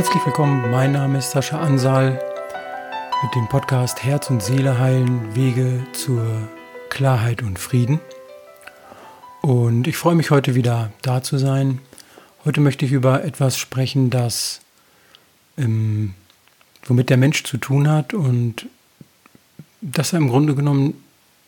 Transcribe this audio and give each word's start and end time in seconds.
Herzlich 0.00 0.24
willkommen, 0.24 0.70
mein 0.70 0.92
Name 0.92 1.18
ist 1.18 1.32
Sascha 1.32 1.60
Ansal 1.60 2.18
mit 3.22 3.34
dem 3.34 3.46
Podcast 3.48 4.02
Herz 4.02 4.30
und 4.30 4.42
Seele 4.42 4.78
heilen, 4.78 5.34
Wege 5.34 5.86
zur 5.92 6.24
Klarheit 6.88 7.42
und 7.42 7.58
Frieden. 7.58 8.00
Und 9.42 9.86
ich 9.86 9.98
freue 9.98 10.14
mich 10.14 10.30
heute 10.30 10.54
wieder 10.54 10.90
da 11.02 11.22
zu 11.22 11.36
sein. 11.36 11.80
Heute 12.46 12.62
möchte 12.62 12.86
ich 12.86 12.92
über 12.92 13.24
etwas 13.24 13.58
sprechen, 13.58 14.08
das 14.08 14.62
ähm, 15.58 16.14
womit 16.84 17.10
der 17.10 17.18
Mensch 17.18 17.44
zu 17.44 17.58
tun 17.58 17.86
hat 17.86 18.14
und 18.14 18.68
dass 19.82 20.14
er 20.14 20.18
im 20.20 20.30
Grunde 20.30 20.54
genommen 20.54 20.94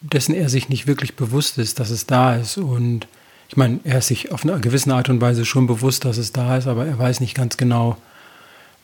dessen 0.03 0.35
er 0.35 0.51
sich 0.51 0.69
nicht 0.69 0.87
wirklich 0.87 1.17
bewusst 1.17 1.57
ist, 1.57 1.81
dass 1.81 1.89
es 1.89 2.05
da 2.05 2.37
ist. 2.37 2.59
Und 2.59 3.09
ich 3.49 3.57
meine, 3.57 3.81
er 3.85 4.01
ist 4.01 4.09
sich 4.09 4.31
auf 4.31 4.45
eine 4.45 4.61
gewisse 4.61 4.95
Art 4.95 5.09
und 5.09 5.23
Weise 5.23 5.47
schon 5.47 5.67
bewusst, 5.67 6.05
dass 6.05 6.19
es 6.19 6.33
da 6.33 6.59
ist, 6.59 6.67
aber 6.67 6.85
er 6.85 6.99
weiß 6.99 7.21
nicht 7.21 7.35
ganz 7.35 7.57
genau, 7.57 7.97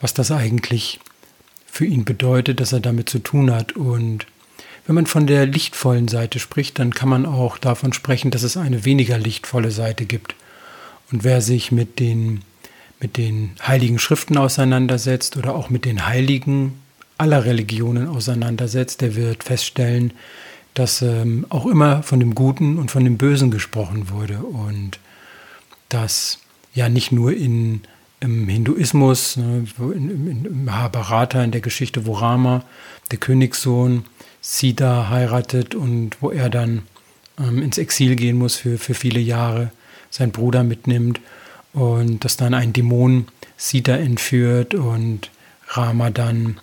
was 0.00 0.14
das 0.14 0.30
eigentlich 0.30 1.00
für 1.66 1.84
ihn 1.84 2.04
bedeutet, 2.04 2.60
dass 2.60 2.72
er 2.72 2.80
damit 2.80 3.08
zu 3.08 3.18
tun 3.18 3.50
hat. 3.50 3.72
Und 3.72 4.26
wenn 4.86 4.94
man 4.94 5.06
von 5.06 5.26
der 5.26 5.46
lichtvollen 5.46 6.08
Seite 6.08 6.38
spricht, 6.38 6.78
dann 6.78 6.94
kann 6.94 7.08
man 7.08 7.26
auch 7.26 7.58
davon 7.58 7.92
sprechen, 7.92 8.30
dass 8.30 8.42
es 8.42 8.56
eine 8.56 8.84
weniger 8.84 9.18
lichtvolle 9.18 9.70
Seite 9.70 10.06
gibt. 10.06 10.34
Und 11.12 11.24
wer 11.24 11.40
sich 11.40 11.72
mit 11.72 11.98
den, 11.98 12.42
mit 13.00 13.16
den 13.16 13.52
heiligen 13.66 13.98
Schriften 13.98 14.36
auseinandersetzt 14.36 15.36
oder 15.36 15.54
auch 15.54 15.70
mit 15.70 15.84
den 15.84 16.06
Heiligen 16.06 16.80
aller 17.16 17.44
Religionen 17.44 18.08
auseinandersetzt, 18.08 19.00
der 19.00 19.16
wird 19.16 19.44
feststellen, 19.44 20.12
dass 20.74 21.02
ähm, 21.02 21.44
auch 21.48 21.66
immer 21.66 22.02
von 22.02 22.20
dem 22.20 22.34
Guten 22.34 22.78
und 22.78 22.90
von 22.90 23.04
dem 23.04 23.18
Bösen 23.18 23.50
gesprochen 23.50 24.10
wurde 24.10 24.38
und 24.38 25.00
dass 25.88 26.38
ja 26.74 26.88
nicht 26.88 27.10
nur 27.10 27.32
in, 27.32 27.82
im 28.20 28.48
Hinduismus, 28.48 29.36
ne, 29.36 29.64
im 29.78 30.64
Mahabharata, 30.64 31.42
in 31.42 31.50
der 31.50 31.60
Geschichte, 31.60 32.06
wo 32.06 32.14
Rama, 32.14 32.64
der 33.10 33.18
Königssohn, 33.18 34.04
Sita 34.40 35.08
heiratet 35.10 35.74
und 35.74 36.16
wo 36.20 36.30
er 36.30 36.48
dann 36.48 36.82
ähm, 37.38 37.62
ins 37.62 37.78
Exil 37.78 38.16
gehen 38.16 38.38
muss 38.38 38.56
für, 38.56 38.78
für 38.78 38.94
viele 38.94 39.20
Jahre, 39.20 39.72
sein 40.10 40.32
Bruder 40.32 40.64
mitnimmt 40.64 41.20
und 41.72 42.24
dass 42.24 42.36
dann 42.36 42.54
ein 42.54 42.72
Dämon 42.72 43.26
Sita 43.56 43.96
entführt 43.96 44.74
und 44.74 45.30
Rama 45.68 46.10
dann 46.10 46.60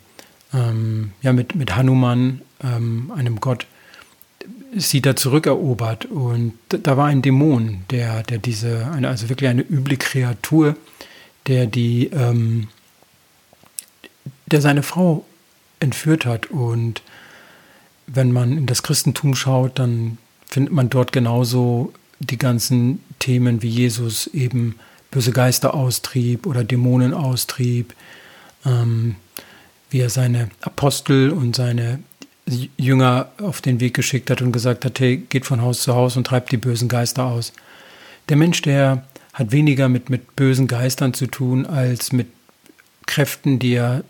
ähm, 0.53 1.11
ja, 1.21 1.33
mit, 1.33 1.55
mit 1.55 1.75
Hanuman, 1.75 2.41
ähm, 2.63 3.11
einem 3.15 3.39
Gott, 3.39 3.67
sie 4.75 5.01
da 5.01 5.15
zurückerobert. 5.15 6.05
Und 6.05 6.53
da 6.69 6.97
war 6.97 7.07
ein 7.07 7.21
Dämon, 7.21 7.83
der, 7.91 8.23
der 8.23 8.37
diese, 8.37 8.89
eine, 8.93 9.09
also 9.09 9.29
wirklich 9.29 9.49
eine 9.49 9.61
üble 9.61 9.97
Kreatur, 9.97 10.75
der 11.47 11.67
die, 11.67 12.07
ähm, 12.07 12.67
der 14.47 14.61
seine 14.61 14.83
Frau 14.83 15.25
entführt 15.79 16.25
hat. 16.25 16.47
Und 16.47 17.01
wenn 18.07 18.31
man 18.31 18.57
in 18.57 18.65
das 18.65 18.83
Christentum 18.83 19.35
schaut, 19.35 19.79
dann 19.79 20.17
findet 20.47 20.73
man 20.73 20.89
dort 20.89 21.11
genauso 21.11 21.93
die 22.19 22.37
ganzen 22.37 23.03
Themen, 23.19 23.61
wie 23.61 23.69
Jesus 23.69 24.27
eben 24.27 24.75
böse 25.11 25.31
Geister 25.31 25.73
austrieb 25.73 26.45
oder 26.45 26.63
Dämonen 26.63 27.13
austrieb, 27.13 27.93
ähm, 28.65 29.15
wie 29.89 29.99
er 29.99 30.09
seine 30.09 30.49
Apostel 30.61 31.31
und 31.31 31.55
seine 31.55 31.99
Jünger 32.77 33.31
auf 33.41 33.61
den 33.61 33.79
Weg 33.79 33.95
geschickt 33.95 34.29
hat 34.29 34.41
und 34.41 34.51
gesagt 34.51 34.85
hat, 34.85 34.99
hey, 34.99 35.17
geht 35.17 35.45
von 35.45 35.61
Haus 35.61 35.81
zu 35.81 35.95
Haus 35.95 36.15
und 36.15 36.27
treibt 36.27 36.51
die 36.51 36.57
bösen 36.57 36.87
Geister 36.87 37.25
aus. 37.25 37.53
Der 38.29 38.37
Mensch, 38.37 38.61
der 38.61 39.03
hat 39.35 39.51
weniger 39.51 39.89
mit, 39.89 40.09
mit 40.09 40.37
bösen 40.37 40.67
Geistern 40.67 41.13
zu 41.13 41.27
tun, 41.27 41.65
als 41.65 42.13
mit 42.13 42.27
Kräften, 43.05 43.59
die 43.59 43.73
er, 43.73 44.05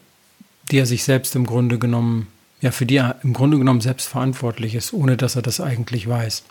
die 0.72 0.78
er 0.78 0.86
sich 0.86 1.04
selbst 1.04 1.36
im 1.36 1.48
Grunde 1.48 1.80
genommen, 1.80 2.28
ja, 2.62 2.70
für 2.70 2.86
die 2.86 2.98
er 2.98 3.18
im 3.24 3.34
Grunde 3.34 3.58
genommen 3.58 3.82
selbst 3.82 4.08
verantwortlich 4.08 4.76
ist, 4.76 4.94
ohne 4.94 5.18
dass 5.18 5.36
er 5.36 5.42
das 5.42 5.60
eigentlich 5.60 6.08
weiß. 6.08 6.44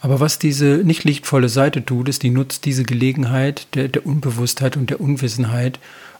Aber 0.00 0.18
was 0.18 0.40
diese 0.40 0.82
nicht 0.84 1.04
lichtvolle 1.04 1.48
Seite 1.48 1.86
tut, 1.86 2.08
ist, 2.08 2.24
die 2.24 2.30
nutzt 2.30 2.64
diese 2.64 2.82
Gelegenheit 2.82 3.68
der, 3.76 3.86
der 3.86 4.04
Unbewusstheit 4.04 4.76
und 4.76 4.90
der 4.90 5.00
Unwissenheit 5.00 5.78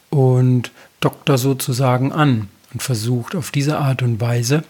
und 0.09 0.70
dockt 1.00 1.28
da 1.28 1.36
sozusagen 1.36 2.12
an 2.12 2.48
und 2.72 2.80
versucht 2.80 3.34
auf 3.34 3.50
diese 3.50 3.76
Art 3.78 4.03
und 4.03 4.20
Weise 4.20 4.62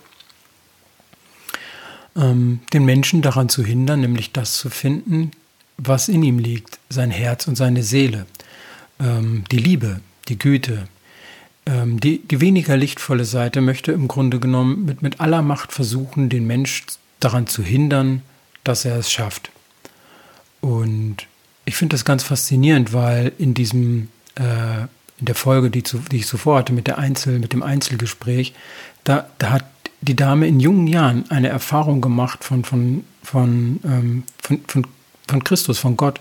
ähm, 2.16 2.60
den 2.72 2.86
Menschen 2.86 3.20
daran 3.20 3.50
zu 3.50 3.62
hindern, 3.62 4.00
nämlich 4.00 4.32
das 4.32 4.56
zu 4.56 4.70
finden, 4.70 5.30
was 5.78 6.08
in 6.08 6.22
ihm 6.22 6.38
liegt, 6.38 6.78
sein 6.88 7.10
Herz 7.10 7.46
und 7.46 7.56
seine 7.56 7.82
Seele, 7.82 8.26
ähm, 9.00 9.44
die 9.50 9.58
Liebe, 9.58 10.00
die 10.28 10.38
Güte. 10.38 10.88
Ähm, 11.66 12.00
die, 12.00 12.26
die 12.26 12.40
weniger 12.40 12.76
lichtvolle 12.76 13.24
Seite 13.24 13.60
möchte 13.60 13.92
im 13.92 14.08
Grunde 14.08 14.40
genommen 14.40 14.84
mit, 14.84 15.02
mit 15.02 15.20
aller 15.20 15.42
Macht 15.42 15.72
versuchen, 15.72 16.28
den 16.28 16.46
Mensch 16.46 16.84
daran 17.20 17.46
zu 17.46 17.62
hindern, 17.62 18.22
dass 18.64 18.84
er 18.84 18.96
es 18.96 19.10
schafft. 19.10 19.50
Und 20.60 21.26
ich 21.64 21.76
finde 21.76 21.94
das 21.94 22.04
ganz 22.04 22.22
faszinierend, 22.22 22.92
weil 22.92 23.32
in 23.38 23.54
diesem 23.54 24.08
äh, 24.34 24.86
in 25.18 25.26
der 25.26 25.34
Folge, 25.34 25.70
die, 25.70 25.82
zu, 25.82 25.98
die 25.98 26.18
ich 26.18 26.26
zuvor 26.26 26.58
hatte 26.58 26.72
mit 26.72 26.86
der 26.86 26.98
Einzel, 26.98 27.38
mit 27.38 27.52
dem 27.52 27.62
Einzelgespräch, 27.62 28.54
da, 29.04 29.28
da 29.38 29.50
hat 29.50 29.64
die 30.00 30.14
Dame 30.14 30.46
in 30.46 30.60
jungen 30.60 30.86
Jahren 30.86 31.28
eine 31.30 31.48
Erfahrung 31.48 32.00
gemacht 32.00 32.44
von, 32.44 32.64
von, 32.64 33.04
von, 33.22 33.80
ähm, 33.84 34.22
von, 34.40 34.60
von, 34.66 34.86
von 35.28 35.44
Christus, 35.44 35.78
von 35.78 35.96
Gott, 35.96 36.20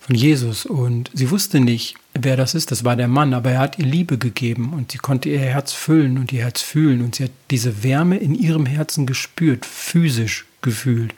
von 0.00 0.14
Jesus. 0.14 0.64
Und 0.64 1.10
sie 1.12 1.30
wusste 1.30 1.60
nicht, 1.60 1.96
wer 2.14 2.36
das 2.36 2.54
ist. 2.54 2.70
Das 2.70 2.84
war 2.84 2.96
der 2.96 3.08
Mann, 3.08 3.34
aber 3.34 3.50
er 3.50 3.58
hat 3.58 3.78
ihr 3.78 3.86
Liebe 3.86 4.18
gegeben 4.18 4.72
und 4.72 4.92
sie 4.92 4.98
konnte 4.98 5.28
ihr 5.28 5.40
Herz 5.40 5.72
füllen 5.72 6.18
und 6.18 6.32
ihr 6.32 6.44
Herz 6.44 6.60
fühlen. 6.60 7.02
Und 7.02 7.16
sie 7.16 7.24
hat 7.24 7.32
diese 7.50 7.82
Wärme 7.82 8.16
in 8.16 8.34
ihrem 8.34 8.66
Herzen 8.66 9.06
gespürt, 9.06 9.66
physisch 9.66 10.46
gefühlt. 10.62 11.14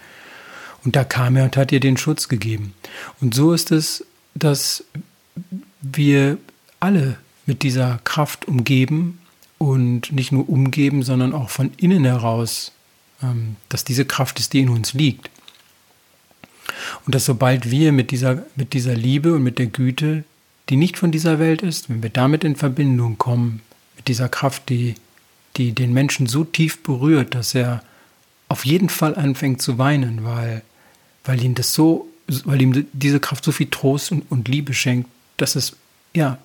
Und 0.84 0.96
da 0.96 1.04
kam 1.04 1.36
er 1.36 1.44
und 1.44 1.56
hat 1.56 1.72
ihr 1.72 1.80
den 1.80 1.96
Schutz 1.96 2.28
gegeben. 2.28 2.74
Und 3.20 3.34
so 3.34 3.52
ist 3.52 3.70
es, 3.70 4.04
dass 4.34 4.84
wir 5.82 6.38
alle 6.80 7.16
mit 7.46 7.62
dieser 7.62 8.00
Kraft 8.04 8.48
umgeben 8.48 9.18
und 9.58 10.12
nicht 10.12 10.32
nur 10.32 10.48
umgeben, 10.48 11.02
sondern 11.02 11.34
auch 11.34 11.50
von 11.50 11.72
innen 11.76 12.04
heraus, 12.04 12.72
ähm, 13.22 13.56
dass 13.68 13.84
diese 13.84 14.04
Kraft 14.06 14.38
ist, 14.38 14.52
die 14.52 14.60
in 14.60 14.70
uns 14.70 14.94
liegt. 14.94 15.30
Und 17.06 17.14
dass 17.14 17.24
sobald 17.24 17.70
wir 17.70 17.92
mit 17.92 18.10
dieser, 18.10 18.44
mit 18.56 18.72
dieser 18.72 18.94
Liebe 18.94 19.34
und 19.34 19.42
mit 19.42 19.58
der 19.58 19.66
Güte, 19.66 20.24
die 20.68 20.76
nicht 20.76 20.98
von 20.98 21.10
dieser 21.10 21.38
Welt 21.38 21.62
ist, 21.62 21.90
wenn 21.90 22.02
wir 22.02 22.10
damit 22.10 22.44
in 22.44 22.56
Verbindung 22.56 23.18
kommen, 23.18 23.62
mit 23.96 24.08
dieser 24.08 24.28
Kraft, 24.28 24.68
die, 24.68 24.94
die 25.56 25.72
den 25.72 25.92
Menschen 25.92 26.26
so 26.26 26.44
tief 26.44 26.82
berührt, 26.82 27.34
dass 27.34 27.54
er 27.54 27.82
auf 28.48 28.64
jeden 28.64 28.88
Fall 28.88 29.14
anfängt 29.14 29.62
zu 29.62 29.78
weinen, 29.78 30.24
weil, 30.24 30.62
weil 31.24 31.42
ihm 31.42 31.54
das 31.54 31.74
so, 31.74 32.08
weil 32.44 32.62
ihm 32.62 32.86
diese 32.92 33.20
Kraft 33.20 33.44
so 33.44 33.52
viel 33.52 33.68
Trost 33.68 34.12
und, 34.12 34.30
und 34.30 34.48
Liebe 34.48 34.74
schenkt, 34.74 35.08
dass 35.36 35.56
es 35.56 35.76
ja 36.14 36.38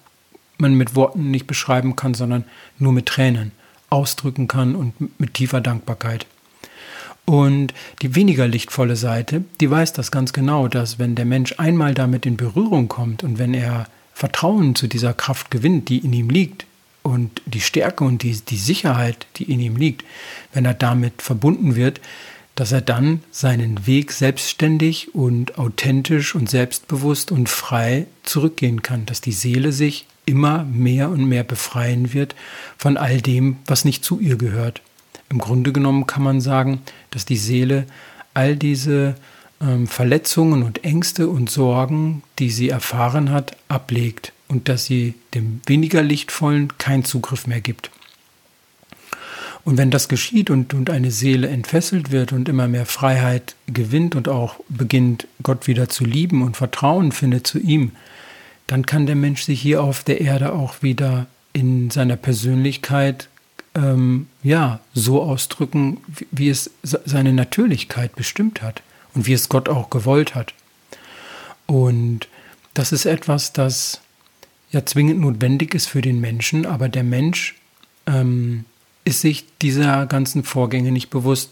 man 0.57 0.73
mit 0.73 0.95
Worten 0.95 1.31
nicht 1.31 1.47
beschreiben 1.47 1.95
kann, 1.95 2.13
sondern 2.13 2.45
nur 2.77 2.93
mit 2.93 3.07
Tränen 3.07 3.51
ausdrücken 3.89 4.47
kann 4.47 4.75
und 4.75 5.19
mit 5.19 5.33
tiefer 5.33 5.61
Dankbarkeit. 5.61 6.25
Und 7.25 7.73
die 8.01 8.13
weniger 8.15 8.47
lichtvolle 8.47 8.95
Seite, 8.95 9.43
die 9.59 9.69
weiß 9.69 9.93
das 9.93 10.11
ganz 10.11 10.31
genau, 10.31 10.67
dass 10.67 10.99
wenn 10.99 11.15
der 11.15 11.25
Mensch 11.25 11.55
einmal 11.57 11.93
damit 11.93 12.25
in 12.25 12.37
Berührung 12.37 12.87
kommt 12.87 13.23
und 13.23 13.39
wenn 13.39 13.53
er 13.53 13.87
Vertrauen 14.13 14.75
zu 14.75 14.87
dieser 14.87 15.13
Kraft 15.13 15.49
gewinnt, 15.51 15.89
die 15.89 15.97
in 15.97 16.13
ihm 16.13 16.29
liegt, 16.29 16.65
und 17.05 17.43
die 17.45 17.61
Stärke 17.61 18.03
und 18.03 18.23
die, 18.23 18.31
die 18.31 18.57
Sicherheit, 18.57 19.27
die 19.35 19.43
in 19.43 19.59
ihm 19.59 19.75
liegt, 19.75 20.03
wenn 20.53 20.65
er 20.65 20.73
damit 20.73 21.21
verbunden 21.21 21.75
wird, 21.75 22.01
dass 22.55 22.71
er 22.71 22.81
dann 22.81 23.21
seinen 23.29 23.85
Weg 23.85 24.11
selbstständig 24.11 25.13
und 25.13 25.59
authentisch 25.59 26.33
und 26.33 26.49
selbstbewusst 26.49 27.31
und 27.31 27.47
frei 27.47 28.07
zurückgehen 28.23 28.81
kann, 28.81 29.05
dass 29.05 29.21
die 29.21 29.33
Seele 29.33 29.71
sich 29.71 30.07
immer 30.25 30.63
mehr 30.63 31.09
und 31.09 31.25
mehr 31.25 31.43
befreien 31.43 32.11
wird 32.11 32.33
von 32.75 32.97
all 32.97 33.21
dem, 33.21 33.57
was 33.67 33.85
nicht 33.85 34.03
zu 34.03 34.19
ihr 34.19 34.37
gehört. 34.37 34.81
Im 35.29 35.39
Grunde 35.39 35.71
genommen 35.71 36.07
kann 36.07 36.23
man 36.23 36.41
sagen, 36.41 36.81
dass 37.11 37.25
die 37.25 37.37
Seele 37.37 37.85
all 38.33 38.55
diese 38.55 39.15
ähm, 39.61 39.87
Verletzungen 39.87 40.63
und 40.63 40.83
Ängste 40.83 41.29
und 41.29 41.49
Sorgen, 41.49 42.23
die 42.39 42.49
sie 42.49 42.69
erfahren 42.69 43.31
hat, 43.31 43.57
ablegt 43.67 44.33
und 44.47 44.69
dass 44.69 44.85
sie 44.85 45.15
dem 45.33 45.61
weniger 45.65 46.03
Lichtvollen 46.03 46.77
keinen 46.77 47.05
Zugriff 47.05 47.47
mehr 47.47 47.61
gibt. 47.61 47.89
Und 49.63 49.79
wenn 49.79 49.89
das 49.89 50.07
geschieht 50.09 50.51
und, 50.51 50.75
und 50.75 50.91
eine 50.91 51.09
Seele 51.09 51.47
entfesselt 51.47 52.11
wird 52.11 52.31
und 52.31 52.47
immer 52.47 52.67
mehr 52.67 52.85
Freiheit 52.85 53.55
gewinnt 53.65 54.13
und 54.13 54.27
auch 54.27 54.59
beginnt, 54.69 55.27
Gott 55.41 55.65
wieder 55.65 55.89
zu 55.89 56.05
lieben 56.05 56.43
und 56.43 56.55
Vertrauen 56.55 57.11
findet 57.11 57.47
zu 57.47 57.57
ihm, 57.57 57.91
dann 58.67 58.85
kann 58.85 59.07
der 59.07 59.15
Mensch 59.15 59.41
sich 59.41 59.59
hier 59.59 59.81
auf 59.81 60.03
der 60.03 60.21
Erde 60.21 60.53
auch 60.53 60.83
wieder 60.83 61.25
in 61.53 61.89
seiner 61.89 62.15
Persönlichkeit 62.15 63.27
ähm, 63.75 64.27
ja 64.43 64.79
so 64.93 65.21
ausdrücken, 65.21 66.01
wie, 66.07 66.27
wie 66.31 66.49
es 66.49 66.71
seine 66.81 67.33
Natürlichkeit 67.33 68.15
bestimmt 68.15 68.61
hat 68.61 68.81
und 69.13 69.27
wie 69.27 69.33
es 69.33 69.49
Gott 69.49 69.69
auch 69.69 69.89
gewollt 69.89 70.35
hat. 70.35 70.53
Und 71.65 72.27
das 72.73 72.91
ist 72.91 73.05
etwas, 73.05 73.53
das 73.53 74.01
ja 74.71 74.85
zwingend 74.85 75.21
notwendig 75.21 75.73
ist 75.73 75.87
für 75.87 76.01
den 76.01 76.19
Menschen, 76.19 76.65
aber 76.65 76.89
der 76.89 77.03
Mensch 77.03 77.55
ähm, 78.07 78.65
ist 79.03 79.21
sich 79.21 79.45
dieser 79.61 80.05
ganzen 80.05 80.43
Vorgänge 80.43 80.91
nicht 80.91 81.09
bewusst. 81.09 81.51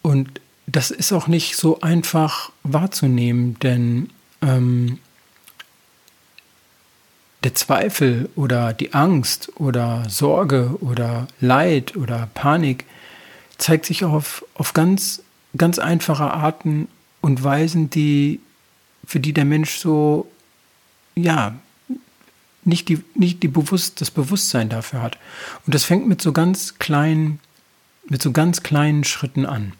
Und 0.00 0.40
das 0.66 0.90
ist 0.90 1.12
auch 1.12 1.26
nicht 1.26 1.56
so 1.56 1.80
einfach 1.80 2.50
wahrzunehmen, 2.62 3.58
denn 3.60 4.10
ähm, 4.40 4.98
der 7.44 7.54
Zweifel 7.54 8.28
oder 8.36 8.72
die 8.72 8.94
Angst 8.94 9.50
oder 9.56 10.08
Sorge 10.08 10.76
oder 10.80 11.26
Leid 11.40 11.96
oder 11.96 12.28
Panik 12.34 12.84
zeigt 13.58 13.86
sich 13.86 14.04
auf, 14.04 14.44
auf 14.54 14.74
ganz, 14.74 15.22
ganz 15.56 15.78
einfache 15.78 16.30
Arten 16.30 16.88
und 17.20 17.42
Weisen, 17.42 17.90
die, 17.90 18.40
für 19.04 19.20
die 19.20 19.32
der 19.32 19.44
Mensch 19.44 19.76
so, 19.76 20.30
ja, 21.14 21.54
nicht, 22.64 22.88
die, 22.88 23.02
nicht 23.14 23.42
die 23.42 23.48
Bewusst, 23.48 24.00
das 24.00 24.10
Bewusstsein 24.10 24.68
dafür 24.68 25.02
hat. 25.02 25.18
Und 25.66 25.74
das 25.74 25.84
fängt 25.84 26.06
mit 26.06 26.22
so 26.22 26.32
ganz 26.32 26.78
kleinen, 26.78 27.40
mit 28.08 28.22
so 28.22 28.32
ganz 28.32 28.62
kleinen 28.62 29.04
Schritten 29.04 29.46
an. 29.46 29.72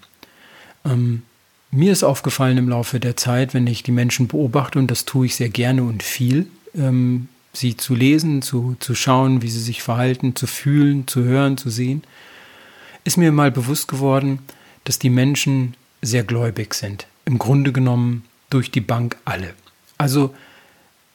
Ähm, 0.84 1.22
mir 1.70 1.92
ist 1.92 2.02
aufgefallen 2.02 2.58
im 2.58 2.68
Laufe 2.68 3.00
der 3.00 3.16
Zeit, 3.16 3.54
wenn 3.54 3.66
ich 3.66 3.82
die 3.82 3.92
Menschen 3.92 4.28
beobachte, 4.28 4.78
und 4.78 4.90
das 4.90 5.04
tue 5.04 5.26
ich 5.26 5.36
sehr 5.36 5.48
gerne 5.48 5.84
und 5.84 6.02
viel, 6.02 6.48
ähm, 6.74 7.28
sie 7.52 7.76
zu 7.76 7.94
lesen, 7.94 8.42
zu, 8.42 8.76
zu 8.80 8.94
schauen, 8.94 9.42
wie 9.42 9.50
sie 9.50 9.60
sich 9.60 9.82
verhalten, 9.82 10.34
zu 10.36 10.46
fühlen, 10.46 11.06
zu 11.06 11.22
hören, 11.22 11.56
zu 11.56 11.70
sehen, 11.70 12.02
ist 13.04 13.18
mir 13.18 13.32
mal 13.32 13.50
bewusst 13.50 13.88
geworden, 13.88 14.38
dass 14.84 14.98
die 14.98 15.10
Menschen 15.10 15.74
sehr 16.00 16.24
gläubig 16.24 16.74
sind. 16.74 17.06
Im 17.24 17.38
Grunde 17.38 17.72
genommen 17.72 18.24
durch 18.50 18.70
die 18.70 18.80
Bank 18.80 19.16
alle. 19.24 19.54
Also 19.98 20.34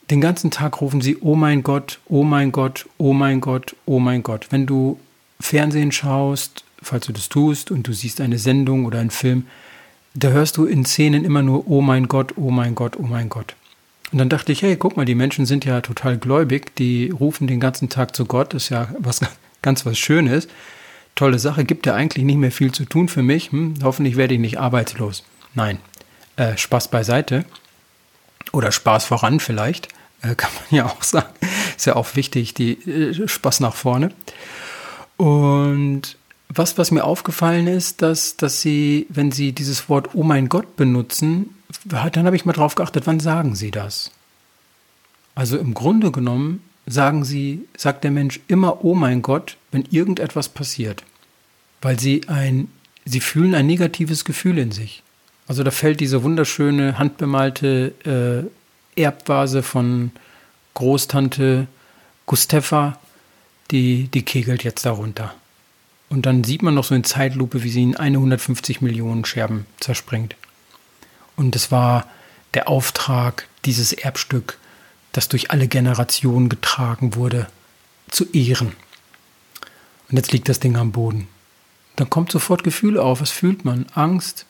den 0.10 0.22
ganzen 0.22 0.52
Tag 0.52 0.80
rufen 0.80 1.02
sie, 1.02 1.18
oh 1.20 1.36
mein 1.36 1.64
Gott, 1.64 2.00
oh 2.08 2.24
mein 2.24 2.52
Gott, 2.52 2.88
oh 2.98 3.14
mein 3.14 3.42
Gott, 3.42 3.76
oh 3.86 4.00
mein 4.00 4.24
Gott. 4.24 4.48
Wenn 4.52 4.66
du 4.66 5.00
Fernsehen 5.40 5.92
schaust, 5.92 6.64
falls 6.82 7.06
du 7.06 7.14
das 7.14 7.30
tust 7.30 7.72
und 7.72 7.88
du 7.88 7.94
siehst 7.94 8.22
eine 8.22 8.38
Sendung 8.38 8.86
oder 8.86 9.00
einen 9.00 9.12
Film, 9.12 9.48
da 10.14 10.30
hörst 10.30 10.58
du 10.58 10.66
in 10.66 10.86
Szenen 10.86 11.26
immer 11.26 11.42
nur, 11.42 11.68
oh 11.68 11.82
mein 11.82 12.08
Gott, 12.08 12.34
oh 12.38 12.50
mein 12.50 12.74
Gott, 12.74 12.98
oh 12.98 13.04
mein 13.04 13.30
Gott. 13.30 13.56
Und 14.12 14.20
dann 14.20 14.30
dachte 14.30 14.52
ich, 14.52 14.62
hey, 14.62 14.78
guck 14.78 14.96
mal, 14.96 15.06
die 15.06 15.16
Menschen 15.16 15.46
sind 15.46 15.66
ja 15.66 15.82
total 15.82 16.18
gläubig, 16.18 16.76
die 16.76 17.10
rufen 17.10 17.48
den 17.48 17.60
ganzen 17.60 17.90
Tag 17.90 18.16
zu 18.16 18.26
Gott, 18.26 18.54
das 18.54 18.64
ist 18.64 18.70
ja 18.70 18.90
was 19.00 19.20
ganz 19.62 19.86
was 19.86 19.98
Schönes. 19.98 20.48
Tolle 21.16 21.40
Sache, 21.40 21.66
gibt 21.66 21.86
ja 21.86 21.96
eigentlich 21.96 22.24
nicht 22.24 22.38
mehr 22.38 22.52
viel 22.52 22.72
zu 22.72 22.86
tun 22.86 23.10
für 23.10 23.24
mich. 23.24 23.52
Hm, 23.52 23.76
hoffentlich 23.84 24.16
werde 24.18 24.36
ich 24.36 24.40
nicht 24.40 24.60
arbeitslos. 24.60 25.24
Nein, 25.56 25.80
äh, 26.36 26.56
Spaß 26.56 26.90
beiseite. 26.90 27.44
Oder 28.54 28.72
Spaß 28.72 29.06
voran 29.06 29.40
vielleicht, 29.40 29.90
äh, 30.22 30.36
kann 30.38 30.52
man 30.54 30.78
ja 30.78 30.86
auch 30.86 31.04
sagen. 31.04 31.34
Ist 31.76 31.86
ja 31.86 31.96
auch 31.96 32.16
wichtig, 32.16 32.54
die 32.54 32.74
äh, 32.90 33.28
Spaß 33.28 33.60
nach 33.60 33.76
vorne. 33.76 34.12
Und 35.18 36.18
was, 36.50 36.78
was 36.78 36.92
mir 36.92 37.04
aufgefallen 37.04 37.68
ist, 37.68 38.02
dass, 38.02 38.38
dass 38.38 38.62
sie, 38.62 39.08
wenn 39.10 39.32
sie 39.32 39.52
dieses 39.52 39.90
Wort 39.90 40.10
Oh 40.14 40.24
mein 40.24 40.48
Gott 40.48 40.76
benutzen, 40.78 41.57
dann 41.86 42.26
habe 42.26 42.36
ich 42.36 42.46
mal 42.46 42.54
drauf 42.54 42.76
geachtet, 42.76 43.08
wann 43.08 43.20
sagen 43.20 43.56
sie 43.56 43.72
das? 43.72 44.12
Also 45.36 45.58
im 45.58 45.74
Grunde 45.74 46.12
genommen 46.12 46.62
sagen 46.86 47.26
sie, 47.26 47.68
sagt 47.76 48.04
der 48.04 48.12
Mensch 48.12 48.40
immer 48.48 48.84
Oh 48.84 48.96
mein 48.96 49.22
Gott, 49.22 49.58
wenn 49.72 49.84
irgendetwas 49.92 50.50
passiert. 50.50 51.04
Weil 51.82 52.00
sie 52.00 52.28
ein, 52.28 52.70
sie 53.06 53.20
fühlen 53.20 53.54
ein 53.54 53.68
negatives 53.68 54.26
Gefühl 54.26 54.58
in 54.58 54.72
sich. 54.72 55.04
Also 55.48 55.64
da 55.64 55.72
fällt 55.72 56.00
diese 56.00 56.24
wunderschöne 56.24 56.98
handbemalte 56.98 58.50
äh, 58.96 59.02
Erbvase 59.02 59.64
von 59.64 60.12
Großtante 60.74 61.68
Gustefa, 62.26 63.00
die, 63.72 64.08
die 64.08 64.24
kegelt 64.24 64.64
jetzt 64.64 64.86
darunter. 64.86 65.34
Und 66.10 66.26
dann 66.26 66.44
sieht 66.44 66.64
man 66.64 66.74
noch 66.74 66.84
so 66.84 66.96
in 66.96 67.04
Zeitlupe, 67.04 67.64
wie 67.64 67.70
sie 67.70 67.84
in 67.84 67.96
150 67.96 68.82
Millionen 68.82 69.26
Scherben 69.26 69.66
zerspringt. 69.80 70.36
Und 71.38 71.56
es 71.56 71.72
war 71.72 72.06
der 72.54 72.68
Auftrag, 72.68 73.48
dieses 73.64 73.94
Erbstück, 73.94 74.58
das 75.14 75.30
durch 75.30 75.52
alle 75.52 75.70
Generationen 75.70 76.50
getragen 76.50 77.16
wurde, 77.16 77.48
zu 78.10 78.30
ehren. 78.32 78.74
Und 80.10 80.18
jetzt 80.18 80.34
liegt 80.34 80.50
das 80.50 80.60
Ding 80.60 80.76
am 80.76 80.92
Boden. 80.92 81.28
Dann 81.96 82.10
kommt 82.10 82.32
sofort 82.32 82.64
Gefühl 82.64 82.98
auf. 82.98 83.22
Was 83.22 83.32
fühlt 83.32 83.66
man? 83.66 83.86
Angst, 83.94 84.46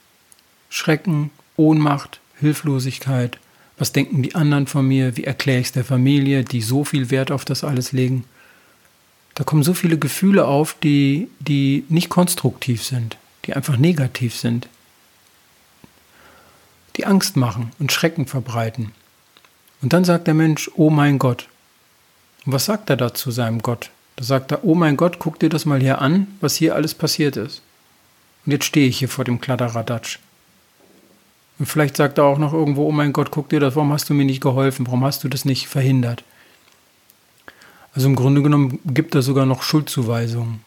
Schrecken, 0.69 1.31
Ohnmacht, 1.56 2.19
Hilflosigkeit. 2.39 3.38
Was 3.78 3.92
denken 3.92 4.24
die 4.24 4.36
anderen 4.36 4.68
von 4.68 4.88
mir? 4.88 5.18
Wie 5.18 5.24
erkläre 5.24 5.60
ich 5.60 5.68
es 5.68 5.72
der 5.74 5.86
Familie, 5.86 6.44
die 6.44 6.62
so 6.62 6.83
viel 6.83 7.10
Wert 7.12 7.31
auf 7.31 7.45
das 7.45 7.63
alles 7.63 7.92
legen? 7.92 8.25
Da 9.36 9.44
kommen 9.44 9.63
so 9.63 9.74
viele 9.74 9.98
Gefühle 9.98 10.45
auf, 10.45 10.75
die, 10.81 11.30
die 11.40 11.86
nicht 11.90 12.10
konstruktiv 12.10 12.83
sind, 12.83 13.18
die 13.45 13.54
einfach 13.54 13.78
negativ 13.78 14.36
sind, 14.36 14.68
die 16.97 17.05
Angst 17.05 17.38
machen 17.38 17.71
und 17.79 17.91
Schrecken 17.91 18.25
verbreiten. 18.25 18.91
Und 19.81 19.94
dann 19.94 20.03
sagt 20.03 20.27
der 20.27 20.33
Mensch, 20.33 20.69
oh 20.75 20.89
mein 20.89 21.19
Gott. 21.19 21.47
Und 22.45 22.53
was 22.53 22.65
sagt 22.65 22.89
er 22.89 22.97
da 22.97 23.13
zu 23.13 23.31
seinem 23.31 23.61
Gott? 23.61 23.91
Da 24.15 24.23
sagt 24.23 24.51
er, 24.51 24.63
oh 24.63 24.73
mein 24.73 24.97
Gott, 24.97 25.19
guck 25.19 25.39
dir 25.39 25.49
das 25.49 25.65
mal 25.65 25.79
hier 25.79 26.01
an, 26.01 26.27
was 26.41 26.55
hier 26.55 26.75
alles 26.75 26.95
passiert 26.95 27.38
ist. 27.38 27.61
Und 28.45 28.51
jetzt 28.51 28.65
stehe 28.65 28.88
ich 28.88 28.97
hier 28.97 29.09
vor 29.09 29.25
dem 29.25 29.39
Kladderadatsch. 29.39 30.19
Und 31.59 31.65
vielleicht 31.65 31.97
sagt 31.97 32.17
er 32.17 32.25
auch 32.25 32.38
noch 32.38 32.53
irgendwo, 32.53 32.88
oh 32.88 32.91
mein 32.91 33.13
Gott, 33.13 33.31
guck 33.31 33.49
dir 33.49 33.59
das, 33.59 33.75
warum 33.75 33.91
hast 33.91 34.09
du 34.09 34.13
mir 34.13 34.25
nicht 34.25 34.41
geholfen, 34.41 34.88
warum 34.88 35.03
hast 35.03 35.23
du 35.23 35.27
das 35.27 35.45
nicht 35.45 35.67
verhindert? 35.67 36.23
Also 37.94 38.07
im 38.07 38.15
Grunde 38.15 38.41
genommen 38.41 38.79
gibt 38.85 39.15
er 39.15 39.21
sogar 39.21 39.45
noch 39.45 39.63
Schuldzuweisungen. 39.63 40.61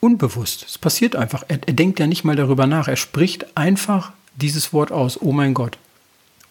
Unbewusst. 0.00 0.64
Es 0.68 0.78
passiert 0.78 1.14
einfach. 1.14 1.44
Er, 1.48 1.60
er, 1.66 1.74
denkt 1.74 2.00
ja 2.00 2.06
nicht 2.06 2.24
mal 2.24 2.34
darüber 2.34 2.66
nach. 2.66 2.88
Er 2.88 2.96
spricht 2.96 3.56
einfach 3.56 4.12
dieses 4.36 4.72
Wort 4.72 4.92
aus, 4.92 5.20
oh 5.20 5.32
mein 5.32 5.54
Gott, 5.54 5.78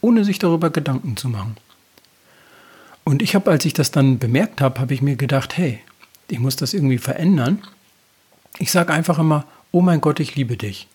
ohne 0.01 0.23
sich 0.23 0.39
darüber 0.39 0.69
Gedanken 0.69 1.17
zu 1.17 1.29
machen. 1.29 1.57
Und 3.03 3.21
ich 3.21 3.35
habe, 3.35 3.49
als 3.49 3.65
ich 3.65 3.73
das 3.73 3.91
dann 3.91 4.19
bemerkt 4.19 4.61
habe, 4.61 4.79
habe 4.79 4.93
ich 4.93 5.01
mir 5.01 5.15
gedacht, 5.15 5.57
hey, 5.57 5.79
ich 6.27 6.39
muss 6.39 6.55
das 6.55 6.73
irgendwie 6.73 6.99
verändern. 6.99 7.59
Ich 8.59 8.71
sage 8.71 8.93
einfach 8.93 9.19
immer, 9.19 9.45
oh 9.71 9.81
mein 9.81 10.01
Gott, 10.01 10.19
ich 10.19 10.35
liebe 10.35 10.57
dich. 10.57 10.87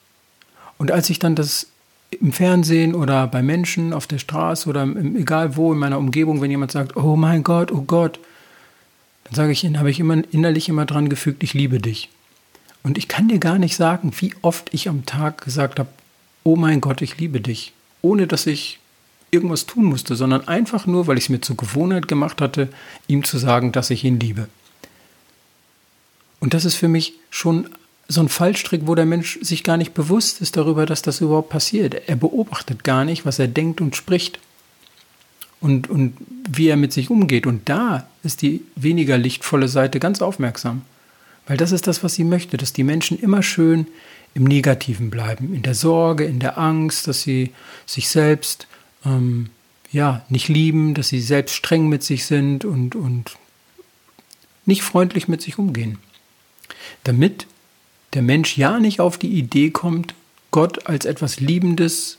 Und 0.79 0.91
als 0.91 1.11
ich 1.11 1.19
dann 1.19 1.35
das 1.35 1.69
im 2.21 2.33
Fernsehen 2.33 2.95
oder 2.95 3.27
bei 3.27 3.43
Menschen 3.43 3.93
auf 3.93 4.07
der 4.07 4.19
Straße 4.19 4.69
oder 4.69 4.83
im, 4.83 5.17
egal 5.17 5.57
wo 5.57 5.73
in 5.73 5.79
meiner 5.79 5.99
Umgebung, 5.99 6.41
wenn 6.41 6.51
jemand 6.51 6.73
sagt, 6.73 6.97
oh 6.97 7.17
mein 7.17 7.43
Gott, 7.43 7.73
oh 7.73 7.83
Gott, 7.83 8.21
dann 9.25 9.35
sage 9.35 9.53
ich, 9.53 9.65
habe 9.65 9.91
ich 9.91 10.01
immer 10.01 10.23
innerlich 10.33 10.69
immer 10.69 10.87
dran 10.87 11.09
gefügt, 11.09 11.43
ich 11.43 11.55
liebe 11.55 11.79
dich. 11.79 12.11
Und 12.83 12.99
ich 12.99 13.09
kann 13.09 13.29
dir 13.29 13.39
gar 13.39 13.59
nicht 13.59 13.77
sagen, 13.77 14.13
wie 14.19 14.35
oft 14.43 14.73
ich 14.73 14.89
am 14.89 15.07
Tag 15.07 15.43
gesagt 15.43 15.79
habe, 15.79 15.89
oh 16.45 16.57
mein 16.57 16.81
Gott, 16.81 17.03
ich 17.03 17.19
liebe 17.19 17.41
dich, 17.41 17.73
ohne 18.03 18.27
dass 18.27 18.47
ich 18.47 18.79
irgendwas 19.31 19.67
tun 19.67 19.85
musste, 19.85 20.15
sondern 20.15 20.47
einfach 20.47 20.87
nur, 20.87 21.07
weil 21.07 21.19
ich 21.19 21.25
es 21.25 21.29
mir 21.31 21.41
zur 21.41 21.57
Gewohnheit 21.57 22.07
gemacht 22.07 22.41
hatte, 22.41 22.69
ihm 23.09 23.25
zu 23.25 23.39
sagen, 23.39 23.73
dass 23.73 23.91
ich 23.91 24.05
ihn 24.05 24.21
liebe. 24.21 24.49
Und 26.39 26.55
das 26.55 26.65
ist 26.65 26.77
für 26.77 26.89
mich 26.89 27.15
schon 27.31 27.69
so 28.07 28.21
ein 28.21 28.29
Fallstrick, 28.29 28.83
wo 28.87 28.95
der 28.95 29.07
Mensch 29.07 29.39
sich 29.41 29.65
gar 29.65 29.77
nicht 29.77 29.95
bewusst 29.95 30.41
ist 30.41 30.57
darüber, 30.57 30.87
dass 30.87 31.03
das 31.03 31.21
überhaupt 31.21 31.49
passiert. 31.49 31.95
Er 32.07 32.17
beobachtet 32.17 32.85
gar 32.85 33.05
nicht, 33.05 33.25
was 33.25 33.39
er 33.39 33.49
denkt 33.49 33.81
und 33.81 33.97
spricht 33.97 34.39
und, 35.61 35.89
und 35.89 36.15
wie 36.49 36.69
er 36.69 36.77
mit 36.77 36.93
sich 36.93 37.09
umgeht. 37.09 37.47
Und 37.47 37.69
da 37.69 38.07
ist 38.23 38.43
die 38.43 38.63
weniger 38.77 39.17
lichtvolle 39.17 39.69
Seite 39.69 40.01
ganz 40.01 40.21
aufmerksam. 40.21 40.83
Weil 41.47 41.57
das 41.57 41.73
ist 41.73 41.87
das, 41.87 42.05
was 42.05 42.15
sie 42.15 42.25
möchte, 42.25 42.57
dass 42.57 42.73
die 42.73 42.85
Menschen 42.85 43.19
immer 43.19 43.43
schön 43.43 43.87
im 44.35 44.45
Negativen 44.45 45.11
bleiben, 45.11 45.55
in 45.55 45.63
der 45.63 45.75
Sorge, 45.75 46.25
in 46.25 46.41
der 46.41 46.59
Angst, 46.59 47.07
dass 47.07 47.23
sie 47.23 47.53
sich 47.87 48.09
selbst 48.09 48.67
ähm, 49.05 49.51
ja, 49.93 50.25
nicht 50.29 50.49
lieben, 50.49 50.95
dass 50.95 51.09
sie 51.09 51.21
selbst 51.21 51.55
streng 51.55 51.89
mit 51.89 52.03
sich 52.03 52.27
sind 52.27 52.65
und, 52.65 52.97
und 52.97 53.37
nicht 54.67 54.83
freundlich 54.83 55.29
mit 55.29 55.41
sich 55.41 55.59
umgehen. 55.59 55.99
Damit 57.05 57.47
der 58.13 58.23
Mensch 58.23 58.57
ja 58.57 58.81
nicht 58.81 59.01
auf 59.01 59.19
die 59.19 59.39
Idee 59.39 59.71
kommt, 59.71 60.15
Gott 60.51 60.87
als 60.87 61.05
etwas 61.05 61.41
Liebendes, 61.41 62.19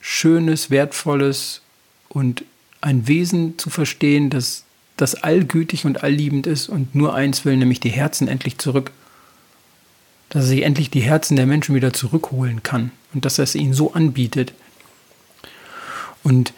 Schönes, 0.00 0.70
Wertvolles 0.70 1.60
und 2.08 2.44
ein 2.80 3.06
Wesen 3.06 3.58
zu 3.58 3.70
verstehen, 3.70 4.30
das, 4.30 4.64
das 4.96 5.14
allgütig 5.14 5.84
und 5.84 6.02
allliebend 6.02 6.46
ist 6.46 6.68
und 6.68 6.94
nur 6.94 7.14
eins 7.14 7.44
will, 7.44 7.56
nämlich 7.56 7.80
die 7.80 7.90
Herzen 7.90 8.28
endlich 8.28 8.58
zurück. 8.58 8.92
Dass 10.32 10.44
er 10.44 10.48
sich 10.48 10.62
endlich 10.62 10.88
die 10.90 11.02
Herzen 11.02 11.36
der 11.36 11.46
Menschen 11.46 11.74
wieder 11.74 11.92
zurückholen 11.92 12.62
kann 12.62 12.90
und 13.12 13.24
dass 13.24 13.38
er 13.38 13.44
es 13.44 13.54
ihnen 13.54 13.74
so 13.74 13.92
anbietet. 13.92 14.54
Und 16.22 16.54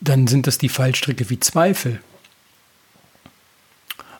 dann 0.00 0.26
sind 0.26 0.46
das 0.46 0.56
die 0.56 0.70
Fallstricke 0.70 1.28
wie 1.28 1.40
Zweifel. 1.40 2.00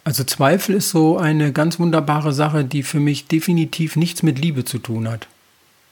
Also 0.04 0.25
Zweifel 0.25 0.75
ist 0.75 0.90
so 0.90 1.16
eine 1.16 1.52
ganz 1.52 1.78
wunderbare 1.78 2.32
Sache, 2.32 2.64
die 2.64 2.82
für 2.82 3.00
mich 3.00 3.26
definitiv 3.26 3.97
nichts 3.97 4.23
mit 4.23 4.38
Liebe 4.38 4.64
zu 4.64 4.78
tun 4.78 5.08
hat. 5.08 5.26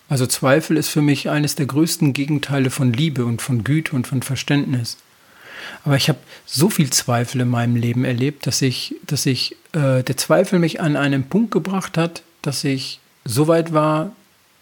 Also 0.08 0.26
Zweifel 0.26 0.76
ist 0.76 0.88
für 0.88 1.02
mich 1.02 1.30
eines 1.30 1.54
der 1.54 1.66
größten 1.66 2.12
Gegenteile 2.12 2.70
von 2.70 2.92
Liebe 2.92 3.24
und 3.24 3.42
von 3.42 3.64
Güte 3.64 3.96
und 3.96 4.06
von 4.06 4.22
Verständnis. 4.22 4.98
Aber 5.84 5.96
ich 5.96 6.08
habe 6.08 6.18
so 6.44 6.70
viel 6.70 6.90
Zweifel 6.90 7.40
in 7.40 7.48
meinem 7.48 7.76
Leben 7.76 8.04
erlebt, 8.04 8.46
dass 8.46 8.62
ich, 8.62 8.94
dass 9.06 9.26
ich, 9.26 9.56
äh, 9.72 10.02
der 10.02 10.16
Zweifel 10.16 10.58
mich 10.58 10.80
an 10.80 10.96
einen 10.96 11.28
Punkt 11.28 11.50
gebracht 11.50 11.98
hat, 11.98 12.22
dass 12.46 12.64
ich 12.64 13.00
so 13.24 13.48
weit 13.48 13.72
war, 13.72 14.12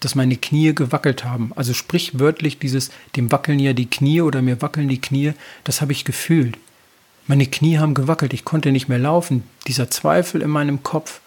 dass 0.00 0.14
meine 0.14 0.36
Knie 0.36 0.74
gewackelt 0.74 1.24
haben. 1.24 1.52
Also 1.56 1.72
sprichwörtlich 1.72 2.58
dieses, 2.58 2.90
dem 3.16 3.32
wackeln 3.32 3.58
ja 3.58 3.72
die 3.72 3.88
Knie 3.88 4.20
oder 4.20 4.42
mir 4.42 4.60
wackeln 4.60 4.88
die 4.88 5.00
Knie, 5.00 5.32
das 5.64 5.80
habe 5.80 5.92
ich 5.92 6.04
gefühlt. 6.04 6.58
Meine 7.26 7.46
Knie 7.46 7.78
haben 7.78 7.94
gewackelt, 7.94 8.34
ich 8.34 8.44
konnte 8.44 8.70
nicht 8.70 8.88
mehr 8.88 8.98
laufen. 8.98 9.44
Dieser 9.66 9.90
Zweifel 9.90 10.42
in 10.42 10.50
meinem 10.50 10.82
Kopf. 10.82 11.20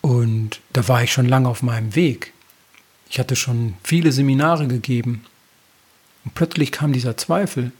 Und 0.00 0.60
da 0.72 0.88
war 0.88 1.02
ich 1.02 1.12
schon 1.12 1.28
lange 1.28 1.48
auf 1.48 1.62
meinem 1.62 1.94
Weg. 1.94 2.32
Ich 3.10 3.18
hatte 3.18 3.36
schon 3.36 3.74
viele 3.82 4.12
Seminare 4.12 4.66
gegeben. 4.66 5.24
Und 6.24 6.34
plötzlich 6.34 6.72
kam 6.72 6.92
dieser 6.92 7.16
Zweifel. 7.18 7.72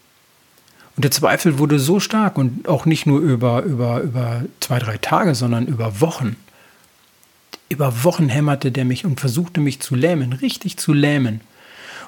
Und 0.96 1.04
der 1.04 1.10
Zweifel 1.10 1.58
wurde 1.58 1.78
so 1.78 1.98
stark 1.98 2.38
und 2.38 2.68
auch 2.68 2.84
nicht 2.84 3.06
nur 3.06 3.20
über, 3.20 3.62
über, 3.62 4.00
über 4.00 4.44
zwei, 4.60 4.78
drei 4.78 4.98
Tage, 4.98 5.34
sondern 5.34 5.66
über 5.66 6.00
Wochen. 6.00 6.36
Über 7.74 8.04
Wochen 8.04 8.28
hämmerte 8.28 8.70
der 8.70 8.84
mich 8.84 9.04
und 9.04 9.18
versuchte 9.18 9.60
mich 9.60 9.80
zu 9.80 9.96
lähmen, 9.96 10.32
richtig 10.32 10.76
zu 10.76 10.92
lähmen. 10.92 11.40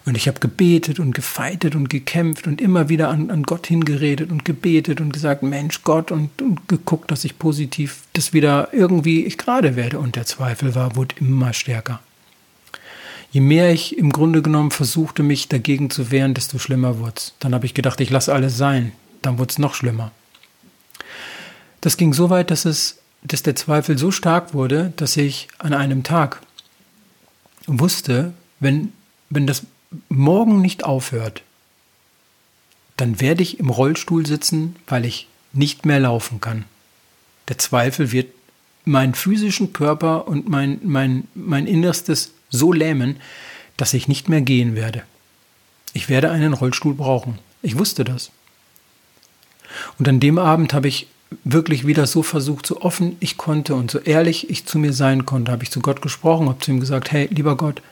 Und 0.05 0.17
ich 0.17 0.29
habe 0.29 0.39
gebetet 0.39 1.01
und 1.01 1.13
gefeitet 1.13 1.75
und 1.75 1.91
gekämpft 1.91 2.47
und 2.47 2.61
immer 2.61 2.89
wieder 2.89 3.09
an, 3.09 3.33
an 3.33 3.43
Gott 3.43 3.67
hingeredet 3.67 4.31
und 4.31 4.45
gebetet 4.45 5.01
und 5.01 5.13
gesagt, 5.13 5.43
Mensch, 5.43 5.83
Gott, 5.83 6.13
und, 6.13 6.41
und 6.41 6.69
geguckt, 6.69 7.11
dass 7.11 7.25
ich 7.25 7.41
positiv 7.41 8.03
das 8.13 8.33
wieder 8.33 8.69
irgendwie 8.71 9.25
ich 9.25 9.39
gerade 9.39 9.75
werde. 9.75 9.99
Und 9.99 10.15
der 10.15 10.25
Zweifel 10.25 10.77
war, 10.77 10.95
wurde 10.95 11.17
immer 11.19 11.53
stärker. 11.53 11.99
Je 13.33 13.41
mehr 13.41 13.73
ich 13.73 13.99
im 13.99 14.13
Grunde 14.13 14.43
genommen 14.43 14.71
versuchte, 14.71 15.25
mich 15.25 15.49
dagegen 15.49 15.91
zu 15.91 16.13
wehren, 16.13 16.35
desto 16.35 16.61
schlimmer 16.61 17.01
wurde 17.01 17.15
es. 17.17 17.35
Dann 17.41 17.55
habe 17.55 17.67
ich 17.67 17.75
gedacht, 17.75 18.01
ich 18.01 18.11
lasse 18.11 18.33
alles 18.33 18.57
sein. 18.57 18.93
Dann 19.21 19.39
wurde 19.39 19.51
es 19.51 19.59
noch 19.59 19.75
schlimmer. 19.75 20.13
Das 21.81 21.97
ging 21.97 22.13
so 22.13 22.31
weit, 22.31 22.53
dass 22.53 22.67
es 22.67 23.01
dass 23.27 23.43
der 23.43 23.57
Zweifel 23.57 23.99
so 23.99 24.11
stark 24.11 24.55
wurde, 24.55 24.93
dass 24.97 25.17
ich 25.17 25.49
an 25.59 25.73
einem 25.73 26.03
Tag 26.03 26.43
wusste, 27.67 28.33
wenn, 28.61 28.93
wenn 29.31 29.47
das 29.47 29.63
morgen 30.09 30.61
nicht 30.61 30.85
aufhört, 30.85 31.43
dann 32.97 33.21
werde 33.21 33.43
ich 33.43 33.59
im 33.59 33.69
Rollstuhl 33.69 34.27
sitzen, 34.27 34.77
weil 34.87 35.05
ich 35.05 35.29
nicht 35.53 35.85
mehr 35.87 36.01
laufen 36.01 36.41
kann. 36.41 36.65
Der 37.49 37.59
Zweifel 37.59 38.13
wird 38.13 38.29
meinen 38.85 39.15
physischen 39.15 39.73
Körper 39.73 40.29
und 40.29 40.49
mein, 40.49 40.79
mein, 40.83 41.27
mein 41.35 41.67
Innerstes 41.67 42.33
so 42.51 42.73
lähmen, 42.73 43.17
dass 43.77 43.95
ich 43.95 44.09
nicht 44.09 44.29
mehr 44.29 44.41
gehen 44.41 44.75
werde. 44.75 45.03
Ich 45.93 46.09
werde 46.09 46.31
einen 46.31 46.53
Rollstuhl 46.53 46.95
brauchen. 46.95 47.39
Ich 47.63 47.79
wusste 47.79 48.05
das. 48.05 48.31
Und 49.99 50.09
an 50.09 50.21
dem 50.21 50.39
Abend 50.39 50.73
habe 50.73 50.89
ich 50.89 51.09
wirklich 51.45 51.87
wieder 51.87 52.07
so 52.07 52.23
versucht, 52.23 52.67
so 52.67 52.81
offen 52.81 53.17
ich 53.21 53.37
konnte 53.37 53.75
und 53.75 53.91
so 53.91 53.99
ehrlich 53.99 54.49
ich 54.51 54.67
zu 54.67 54.79
mir 54.79 54.93
sein 54.93 55.27
konnte, 55.27 55.53
habe 55.53 55.65
ich 55.65 55.71
zu 55.71 55.81
Gott 55.81 56.03
gesprochen, 56.03 56.49
habe 56.49 56.61
zu 56.61 56.71
ihm 56.71 56.81
gesagt, 56.81 57.11
hey, 57.11 57.29
lieber 57.31 57.57
Gott, 57.57 57.83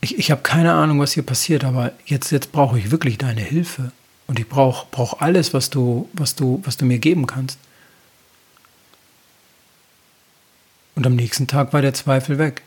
ich, 0.00 0.18
ich 0.18 0.30
habe 0.30 0.42
keine 0.42 0.72
Ahnung, 0.72 1.00
was 1.00 1.12
hier 1.12 1.22
passiert, 1.24 1.64
aber 1.64 1.92
jetzt, 2.06 2.30
jetzt 2.30 2.52
brauche 2.52 2.78
ich 2.78 2.90
wirklich 2.90 3.18
deine 3.18 3.42
Hilfe. 3.42 3.92
Und 4.26 4.38
ich 4.38 4.48
brauche 4.48 4.86
brauch 4.92 5.20
alles, 5.20 5.52
was 5.54 5.70
du, 5.70 6.08
was, 6.12 6.36
du, 6.36 6.62
was 6.64 6.76
du 6.76 6.84
mir 6.84 6.98
geben 6.98 7.26
kannst. 7.26 7.58
Und 10.94 11.04
am 11.04 11.16
nächsten 11.16 11.48
Tag 11.48 11.72
war 11.72 11.82
der 11.82 11.94
Zweifel 11.94 12.38
weg. 12.38 12.62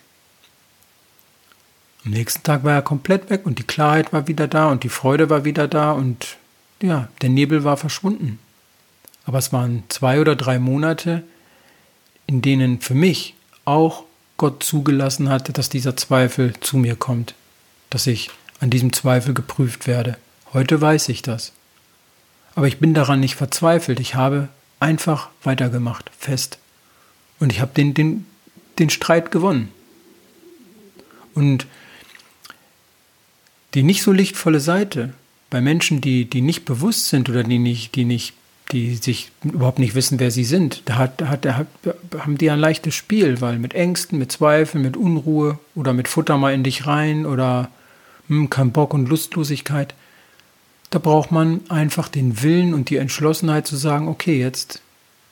Am 2.06 2.12
nächsten 2.12 2.44
Tag 2.44 2.66
war 2.66 2.74
er 2.74 2.82
komplett 2.82 3.30
weg 3.30 3.46
und 3.46 3.60
die 3.60 3.64
Klarheit 3.64 4.12
war 4.12 4.28
wieder 4.28 4.48
da 4.48 4.70
und 4.70 4.84
die 4.84 4.90
Freude 4.90 5.30
war 5.30 5.46
wieder 5.46 5.70
da 5.70 5.94
und 5.94 6.36
ja, 6.82 7.08
der 7.22 7.30
Nebel 7.30 7.64
war 7.64 7.78
verschwunden. 7.78 8.40
Aber 9.26 9.38
es 9.38 9.54
waren 9.54 9.84
zwei 9.90 10.20
oder 10.20 10.36
drei 10.36 10.60
Monate, 10.60 11.24
in 12.28 12.42
denen 12.42 12.82
für 12.82 12.94
mich 12.94 13.36
auch 13.66 14.04
Gott 14.38 14.64
zugelassen 14.64 15.30
hatte, 15.30 15.54
dass 15.54 15.70
dieser 15.70 15.96
Zweifel 15.96 16.54
zu 16.60 16.78
mir 16.78 16.96
kommt, 16.96 17.36
dass 17.90 18.08
ich 18.08 18.30
an 18.60 18.70
diesem 18.70 18.94
Zweifel 18.94 19.34
geprüft 19.34 19.88
werde. 19.88 20.18
Heute 20.54 20.80
weiß 20.82 21.10
ich 21.10 21.22
das. 21.22 21.54
Aber 22.56 22.68
ich 22.68 22.80
bin 22.80 22.94
daran 22.94 23.20
nicht 23.20 23.36
verzweifelt. 23.36 24.00
Ich 24.00 24.16
habe 24.16 24.50
einfach 24.80 25.30
weitergemacht, 25.44 26.12
fest. 26.18 26.60
Und 27.40 27.52
ich 27.52 27.62
habe 27.62 27.72
den, 27.74 27.94
den, 27.94 28.26
den 28.80 28.90
Streit 28.90 29.32
gewonnen. 29.32 29.70
Und 31.34 31.66
die 33.74 33.84
nicht 33.84 34.04
so 34.04 34.12
lichtvolle 34.12 34.60
Seite 34.60 35.14
bei 35.50 35.62
Menschen, 35.62 36.00
die, 36.00 36.26
die 36.26 36.42
nicht 36.42 36.66
bewusst 36.66 37.10
sind 37.10 37.30
oder 37.30 37.44
die 37.44 37.60
nicht, 37.60 37.96
die 37.96 38.06
nicht 38.06 38.34
die 38.74 38.96
sich 38.96 39.32
überhaupt 39.44 39.80
nicht 39.80 39.96
wissen, 39.96 40.20
wer 40.20 40.32
sie 40.32 40.44
sind. 40.44 40.82
Da, 40.86 40.96
hat, 40.96 41.22
hat, 41.22 41.46
da 41.46 41.64
haben 42.18 42.38
die 42.38 42.50
ein 42.50 42.60
leichtes 42.60 42.96
Spiel, 42.96 43.40
weil 43.40 43.60
mit 43.60 43.74
Ängsten, 43.74 44.20
mit 44.20 44.32
Zweifeln, 44.32 44.84
mit 44.84 44.98
Unruhe 44.98 45.60
oder 45.76 45.94
mit 45.94 46.08
Futter 46.08 46.38
mal 46.38 46.54
in 46.54 46.64
dich 46.64 46.88
rein 46.88 47.26
oder 47.26 47.70
hm, 48.28 48.50
kein 48.50 48.72
Bock 48.72 48.94
und 48.94 49.08
Lustlosigkeit, 49.08 49.94
da 50.90 51.00
braucht 51.00 51.32
man 51.32 51.62
einfach 51.70 52.10
den 52.10 52.42
Willen 52.42 52.74
und 52.74 52.90
die 52.90 52.98
Entschlossenheit 52.98 53.68
zu 53.68 53.78
sagen, 53.78 54.08
okay, 54.08 54.40
jetzt, 54.40 54.82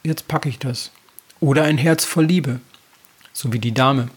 jetzt 0.03 0.27
packe 0.27 0.49
ich 0.49 0.59
das. 0.59 0.91
Oder 1.39 1.63
ein 1.63 1.77
Herz 1.77 2.05
voll 2.05 2.25
Liebe, 2.25 2.59
so 3.33 3.51
wie 3.51 3.59
die 3.59 3.73
Dame 3.73 4.09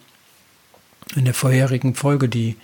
in 1.17 1.25
der 1.25 1.35
vorherigen 1.35 1.95
Folge, 1.95 2.29
die 2.29 2.57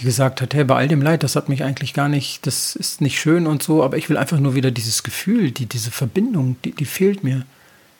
die 0.00 0.06
gesagt 0.06 0.40
hat, 0.40 0.54
hey, 0.54 0.64
bei 0.64 0.76
all 0.76 0.88
dem 0.88 1.02
Leid, 1.02 1.22
das 1.22 1.36
hat 1.36 1.50
mich 1.50 1.62
eigentlich 1.62 1.92
gar 1.92 2.08
nicht, 2.08 2.46
das 2.46 2.74
ist 2.74 3.02
nicht 3.02 3.20
schön 3.20 3.46
und 3.46 3.62
so, 3.62 3.84
aber 3.84 3.98
ich 3.98 4.08
will 4.08 4.16
einfach 4.16 4.38
nur 4.38 4.54
wieder 4.54 4.70
dieses 4.70 5.02
Gefühl, 5.02 5.50
die, 5.50 5.66
diese 5.66 5.90
Verbindung, 5.90 6.56
die, 6.64 6.72
die 6.72 6.86
fehlt 6.86 7.22
mir. 7.22 7.44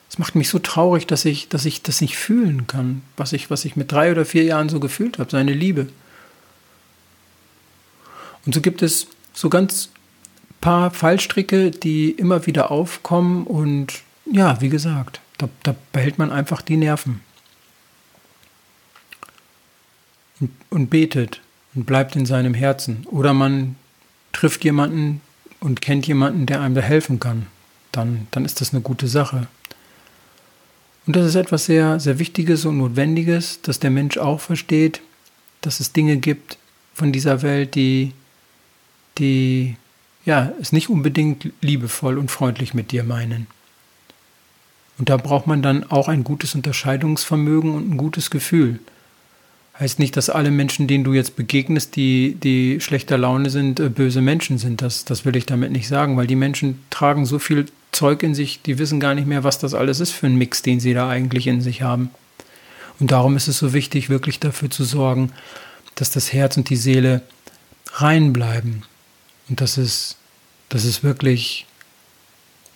Es 0.08 0.18
macht 0.18 0.34
mich 0.34 0.48
so 0.48 0.58
traurig, 0.58 1.06
dass 1.06 1.26
ich, 1.26 1.50
dass 1.50 1.66
ich 1.66 1.82
das 1.82 2.00
nicht 2.00 2.16
fühlen 2.16 2.66
kann, 2.66 3.02
was 3.18 3.34
ich, 3.34 3.50
was 3.50 3.66
ich 3.66 3.76
mit 3.76 3.92
drei 3.92 4.10
oder 4.10 4.24
vier 4.24 4.44
Jahren 4.44 4.70
so 4.70 4.80
gefühlt 4.80 5.18
habe, 5.18 5.30
seine 5.30 5.52
Liebe. 5.52 5.88
Und 8.46 8.54
so 8.54 8.62
gibt 8.62 8.80
es 8.80 9.06
so 9.34 9.50
ganz 9.50 9.90
paar 10.62 10.90
Fallstricke, 10.90 11.70
die 11.70 12.10
immer 12.12 12.46
wieder 12.46 12.70
aufkommen 12.70 13.46
und 13.46 14.02
ja, 14.24 14.60
wie 14.62 14.70
gesagt, 14.70 15.20
da, 15.36 15.50
da 15.62 15.74
behält 15.92 16.18
man 16.18 16.32
einfach 16.32 16.62
die 16.62 16.78
Nerven. 16.78 17.20
Und, 20.40 20.50
und 20.70 20.88
betet 20.88 21.42
und 21.74 21.86
bleibt 21.86 22.16
in 22.16 22.26
seinem 22.26 22.54
Herzen. 22.54 23.06
Oder 23.10 23.32
man 23.32 23.76
trifft 24.32 24.64
jemanden 24.64 25.20
und 25.60 25.80
kennt 25.80 26.06
jemanden, 26.06 26.46
der 26.46 26.60
einem 26.60 26.74
da 26.74 26.80
helfen 26.80 27.20
kann. 27.20 27.46
Dann, 27.92 28.26
dann 28.30 28.44
ist 28.44 28.60
das 28.60 28.72
eine 28.72 28.82
gute 28.82 29.08
Sache. 29.08 29.46
Und 31.06 31.16
das 31.16 31.26
ist 31.26 31.34
etwas 31.34 31.64
sehr, 31.64 31.98
sehr 31.98 32.18
Wichtiges 32.18 32.64
und 32.64 32.78
Notwendiges, 32.78 33.62
dass 33.62 33.80
der 33.80 33.90
Mensch 33.90 34.18
auch 34.18 34.40
versteht, 34.40 35.00
dass 35.60 35.80
es 35.80 35.92
Dinge 35.92 36.16
gibt 36.18 36.58
von 36.94 37.12
dieser 37.12 37.42
Welt, 37.42 37.74
die, 37.74 38.12
die 39.18 39.76
ja, 40.24 40.52
es 40.60 40.72
nicht 40.72 40.88
unbedingt 40.88 41.52
liebevoll 41.60 42.18
und 42.18 42.30
freundlich 42.30 42.74
mit 42.74 42.92
dir 42.92 43.04
meinen. 43.04 43.46
Und 44.98 45.08
da 45.08 45.16
braucht 45.16 45.46
man 45.46 45.62
dann 45.62 45.90
auch 45.90 46.08
ein 46.08 46.24
gutes 46.24 46.54
Unterscheidungsvermögen 46.54 47.74
und 47.74 47.90
ein 47.90 47.96
gutes 47.96 48.30
Gefühl. 48.30 48.80
Heißt 49.80 49.98
nicht, 49.98 50.14
dass 50.18 50.28
alle 50.28 50.50
Menschen, 50.50 50.86
denen 50.88 51.04
du 51.04 51.14
jetzt 51.14 51.36
begegnest, 51.36 51.96
die, 51.96 52.34
die 52.34 52.80
schlechter 52.82 53.16
Laune 53.16 53.48
sind, 53.48 53.80
äh, 53.80 53.88
böse 53.88 54.20
Menschen 54.20 54.58
sind. 54.58 54.82
Das, 54.82 55.06
das 55.06 55.24
will 55.24 55.36
ich 55.36 55.46
damit 55.46 55.72
nicht 55.72 55.88
sagen, 55.88 56.18
weil 56.18 56.26
die 56.26 56.36
Menschen 56.36 56.84
tragen 56.90 57.24
so 57.24 57.38
viel 57.38 57.64
Zeug 57.90 58.22
in 58.22 58.34
sich, 58.34 58.60
die 58.60 58.78
wissen 58.78 59.00
gar 59.00 59.14
nicht 59.14 59.26
mehr, 59.26 59.42
was 59.42 59.58
das 59.58 59.72
alles 59.72 60.00
ist 60.00 60.10
für 60.10 60.26
ein 60.26 60.36
Mix, 60.36 60.60
den 60.60 60.80
sie 60.80 60.92
da 60.92 61.08
eigentlich 61.08 61.46
in 61.46 61.62
sich 61.62 61.80
haben. 61.80 62.10
Und 62.98 63.10
darum 63.10 63.36
ist 63.36 63.48
es 63.48 63.56
so 63.56 63.72
wichtig, 63.72 64.10
wirklich 64.10 64.38
dafür 64.38 64.70
zu 64.70 64.84
sorgen, 64.84 65.32
dass 65.94 66.10
das 66.10 66.32
Herz 66.34 66.58
und 66.58 66.68
die 66.68 66.76
Seele 66.76 67.22
rein 67.94 68.34
bleiben 68.34 68.82
und 69.48 69.62
dass 69.62 69.78
es, 69.78 70.16
dass 70.68 70.84
es 70.84 71.02
wirklich, 71.02 71.64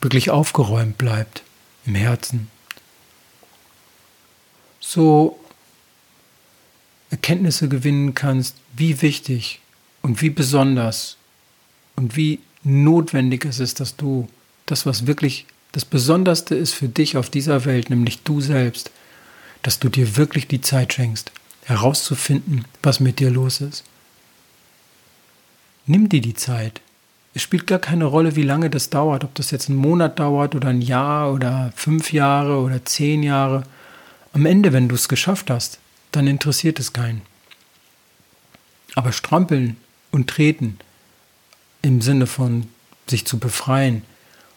wirklich 0.00 0.30
aufgeräumt 0.30 0.96
bleibt 0.96 1.42
im 1.84 1.94
Herzen. 1.94 2.48
So 4.80 5.38
Erkenntnisse 7.14 7.68
gewinnen 7.68 8.14
kannst, 8.14 8.56
wie 8.76 9.00
wichtig 9.00 9.60
und 10.02 10.20
wie 10.20 10.30
besonders 10.30 11.16
und 11.94 12.16
wie 12.16 12.40
notwendig 12.64 13.44
es 13.44 13.60
ist, 13.60 13.78
dass 13.78 13.94
du 13.94 14.28
das, 14.66 14.84
was 14.84 15.06
wirklich 15.06 15.46
das 15.70 15.84
Besonderste 15.84 16.56
ist 16.56 16.72
für 16.72 16.88
dich 16.88 17.16
auf 17.16 17.30
dieser 17.30 17.64
Welt, 17.66 17.88
nämlich 17.88 18.24
du 18.24 18.40
selbst, 18.40 18.90
dass 19.62 19.78
du 19.78 19.90
dir 19.90 20.16
wirklich 20.16 20.48
die 20.48 20.60
Zeit 20.60 20.92
schenkst, 20.92 21.30
herauszufinden, 21.62 22.64
was 22.82 22.98
mit 22.98 23.20
dir 23.20 23.30
los 23.30 23.60
ist. 23.60 23.84
Nimm 25.86 26.08
dir 26.08 26.20
die 26.20 26.34
Zeit. 26.34 26.80
Es 27.32 27.42
spielt 27.42 27.68
gar 27.68 27.78
keine 27.78 28.06
Rolle, 28.06 28.34
wie 28.34 28.42
lange 28.42 28.70
das 28.70 28.90
dauert, 28.90 29.22
ob 29.22 29.36
das 29.36 29.52
jetzt 29.52 29.68
einen 29.68 29.78
Monat 29.78 30.18
dauert 30.18 30.56
oder 30.56 30.68
ein 30.68 30.82
Jahr 30.82 31.32
oder 31.32 31.72
fünf 31.76 32.12
Jahre 32.12 32.58
oder 32.58 32.84
zehn 32.84 33.22
Jahre. 33.22 33.62
Am 34.32 34.46
Ende, 34.46 34.72
wenn 34.72 34.88
du 34.88 34.96
es 34.96 35.08
geschafft 35.08 35.48
hast, 35.48 35.78
dann 36.16 36.26
interessiert 36.26 36.78
es 36.78 36.92
keinen. 36.92 37.22
Aber 38.94 39.12
strampeln 39.12 39.76
und 40.10 40.28
treten, 40.28 40.78
im 41.82 42.00
Sinne 42.00 42.26
von 42.26 42.68
sich 43.06 43.26
zu 43.26 43.38
befreien 43.38 44.02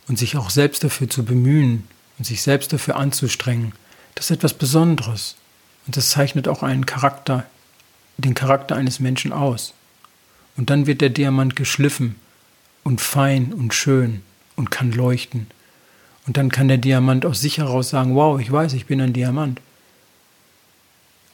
und 0.08 0.18
sich 0.18 0.38
auch 0.38 0.50
selbst 0.50 0.84
dafür 0.84 1.10
zu 1.10 1.26
bemühen 1.26 1.88
und 2.18 2.26
sich 2.26 2.42
selbst 2.42 2.72
dafür 2.72 2.96
anzustrengen, 2.96 3.74
das 4.16 4.26
ist 4.26 4.38
etwas 4.38 4.54
Besonderes. 4.54 5.36
Und 5.86 5.96
das 5.96 6.10
zeichnet 6.10 6.48
auch 6.48 6.64
einen 6.64 6.86
Charakter, 6.86 7.46
den 8.18 8.34
Charakter 8.34 8.76
eines 8.76 9.00
Menschen 9.00 9.32
aus. 9.32 9.74
Und 10.58 10.70
dann 10.70 10.88
wird 10.88 11.02
der 11.02 11.10
Diamant 11.10 11.56
geschliffen 11.56 12.16
und 12.84 13.00
fein 13.00 13.54
und 13.54 13.74
schön 13.74 14.22
und 14.56 14.72
kann 14.72 14.92
leuchten. 14.92 15.48
Und 16.26 16.38
dann 16.38 16.50
kann 16.50 16.68
der 16.68 16.78
Diamant 16.78 17.26
aus 17.26 17.42
sich 17.42 17.60
heraus 17.60 17.90
sagen, 17.90 18.16
wow, 18.16 18.40
ich 18.40 18.52
weiß, 18.52 18.74
ich 18.74 18.86
bin 18.86 19.00
ein 19.00 19.14
Diamant. 19.14 19.62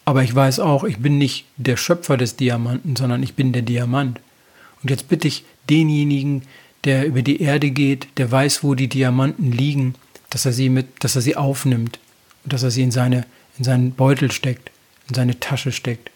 Aber 0.06 0.24
ich 0.24 0.34
weiß 0.34 0.60
auch, 0.60 0.84
ich 0.84 0.98
bin 0.98 1.18
nicht 1.18 1.46
der 1.58 1.78
Schöpfer 1.78 2.18
des 2.18 2.36
Diamanten, 2.36 2.96
sondern 2.96 3.24
ich 3.24 3.36
bin 3.36 3.54
der 3.54 3.62
Diamant. 3.62 4.20
Und 4.82 4.90
jetzt 4.90 5.08
bitte 5.08 5.28
ich 5.28 5.46
denjenigen, 5.70 6.44
der 6.84 7.06
über 7.06 7.22
die 7.22 7.42
Erde 7.42 7.72
geht, 7.72 8.08
der 8.18 8.30
weiß, 8.30 8.64
wo 8.64 8.76
die 8.76 8.90
Diamanten 8.90 9.52
liegen, 9.52 9.96
dass 10.30 10.46
er 10.46 10.52
sie 10.52 10.70
mit, 10.70 11.04
dass 11.04 11.16
er 11.16 11.22
sie 11.22 11.38
aufnimmt 11.38 12.00
und 12.44 12.52
dass 12.52 12.64
er 12.64 12.72
sie 12.72 12.84
in 12.84 12.92
seine, 12.92 13.26
in 13.58 13.64
seinen 13.64 13.94
Beutel 13.94 14.32
steckt, 14.32 14.72
in 15.08 15.16
seine 15.16 15.40
Tasche 15.40 15.72
steckt. 15.72 16.12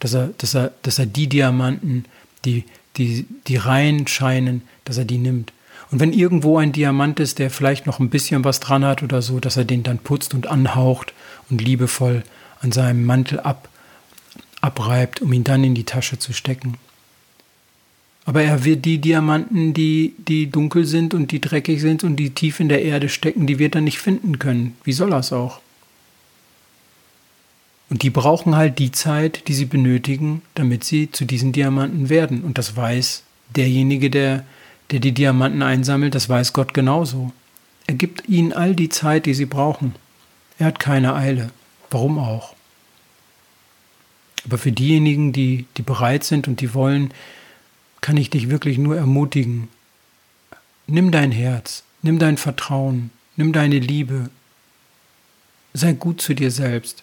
Dass 0.00 0.14
er, 0.14 0.30
dass 0.38 0.54
er, 0.54 0.72
dass 0.82 0.98
er 0.98 1.06
die 1.06 1.28
Diamanten, 1.28 2.06
die, 2.44 2.64
die, 2.96 3.26
die 3.46 3.56
rein 3.56 4.06
scheinen, 4.08 4.62
dass 4.84 4.98
er 4.98 5.04
die 5.04 5.18
nimmt. 5.18 5.52
Und 5.90 6.00
wenn 6.00 6.12
irgendwo 6.12 6.58
ein 6.58 6.72
Diamant 6.72 7.20
ist, 7.20 7.38
der 7.38 7.50
vielleicht 7.50 7.86
noch 7.86 8.00
ein 8.00 8.10
bisschen 8.10 8.44
was 8.44 8.58
dran 8.60 8.84
hat 8.84 9.02
oder 9.02 9.22
so, 9.22 9.38
dass 9.38 9.56
er 9.56 9.64
den 9.64 9.84
dann 9.84 9.98
putzt 9.98 10.34
und 10.34 10.48
anhaucht 10.48 11.14
und 11.48 11.62
liebevoll 11.62 12.24
an 12.60 12.72
seinem 12.72 13.04
Mantel 13.04 13.40
ab, 13.40 13.68
abreibt, 14.60 15.22
um 15.22 15.32
ihn 15.32 15.44
dann 15.44 15.64
in 15.64 15.74
die 15.74 15.84
Tasche 15.84 16.18
zu 16.18 16.32
stecken. 16.32 16.78
Aber 18.24 18.42
er 18.42 18.64
wird 18.64 18.84
die 18.84 18.98
Diamanten, 18.98 19.72
die, 19.72 20.14
die 20.18 20.50
dunkel 20.50 20.84
sind 20.84 21.14
und 21.14 21.30
die 21.30 21.40
dreckig 21.40 21.80
sind 21.80 22.02
und 22.02 22.16
die 22.16 22.30
tief 22.30 22.58
in 22.58 22.68
der 22.68 22.82
Erde 22.82 23.08
stecken, 23.08 23.46
die 23.46 23.60
wird 23.60 23.76
er 23.76 23.80
nicht 23.80 24.00
finden 24.00 24.40
können. 24.40 24.76
Wie 24.82 24.92
soll 24.92 25.12
er 25.12 25.20
es 25.20 25.32
auch? 25.32 25.60
Und 27.88 28.02
die 28.02 28.10
brauchen 28.10 28.56
halt 28.56 28.80
die 28.80 28.90
Zeit, 28.90 29.46
die 29.46 29.54
sie 29.54 29.64
benötigen, 29.64 30.42
damit 30.54 30.82
sie 30.82 31.12
zu 31.12 31.24
diesen 31.24 31.52
Diamanten 31.52 32.08
werden. 32.08 32.42
Und 32.42 32.58
das 32.58 32.74
weiß 32.76 33.22
derjenige, 33.54 34.10
der, 34.10 34.44
der 34.90 34.98
die 34.98 35.12
Diamanten 35.12 35.62
einsammelt, 35.62 36.16
das 36.16 36.28
weiß 36.28 36.52
Gott 36.52 36.74
genauso. 36.74 37.32
Er 37.86 37.94
gibt 37.94 38.28
ihnen 38.28 38.52
all 38.52 38.74
die 38.74 38.88
Zeit, 38.88 39.26
die 39.26 39.34
sie 39.34 39.46
brauchen. 39.46 39.94
Er 40.58 40.66
hat 40.66 40.80
keine 40.80 41.14
Eile. 41.14 41.50
Warum 41.90 42.18
auch? 42.18 42.54
Aber 44.44 44.58
für 44.58 44.72
diejenigen, 44.72 45.32
die, 45.32 45.66
die 45.76 45.82
bereit 45.82 46.24
sind 46.24 46.46
und 46.46 46.60
die 46.60 46.72
wollen, 46.74 47.12
kann 48.00 48.16
ich 48.16 48.30
dich 48.30 48.48
wirklich 48.48 48.78
nur 48.78 48.96
ermutigen. 48.96 49.68
Nimm 50.86 51.10
dein 51.10 51.32
Herz, 51.32 51.82
nimm 52.02 52.18
dein 52.18 52.36
Vertrauen, 52.36 53.10
nimm 53.34 53.52
deine 53.52 53.80
Liebe. 53.80 54.30
Sei 55.74 55.92
gut 55.92 56.20
zu 56.20 56.34
dir 56.34 56.50
selbst. 56.52 57.02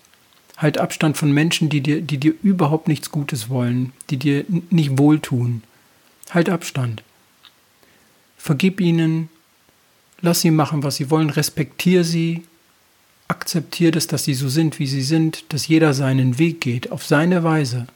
Halt 0.55 0.77
Abstand 0.77 1.17
von 1.17 1.31
Menschen, 1.31 1.67
die 1.67 1.81
dir, 1.81 2.01
die 2.01 2.17
dir 2.17 2.33
überhaupt 2.41 2.87
nichts 2.87 3.11
Gutes 3.11 3.49
wollen, 3.49 3.91
die 4.09 4.17
dir 4.17 4.45
nicht 4.69 4.97
wohltun. 4.97 5.63
Halt 6.29 6.47
Abstand. 6.47 7.03
Vergib 8.37 8.79
ihnen, 8.79 9.29
lass 10.21 10.41
sie 10.41 10.51
machen, 10.51 10.83
was 10.83 10.95
sie 10.95 11.09
wollen, 11.09 11.29
respektier 11.29 12.03
sie, 12.03 12.43
akzeptier 13.27 13.91
das, 13.91 14.07
dass 14.07 14.23
sie 14.23 14.33
so 14.33 14.49
sind, 14.49 14.79
wie 14.79 14.87
sie 14.87 15.01
sind, 15.01 15.45
dass 15.53 15.67
jeder 15.67 15.93
seinen 15.93 16.37
Weg 16.37 16.61
geht, 16.61 16.91
auf 16.91 17.05
seine 17.05 17.43
Weise. 17.43 17.87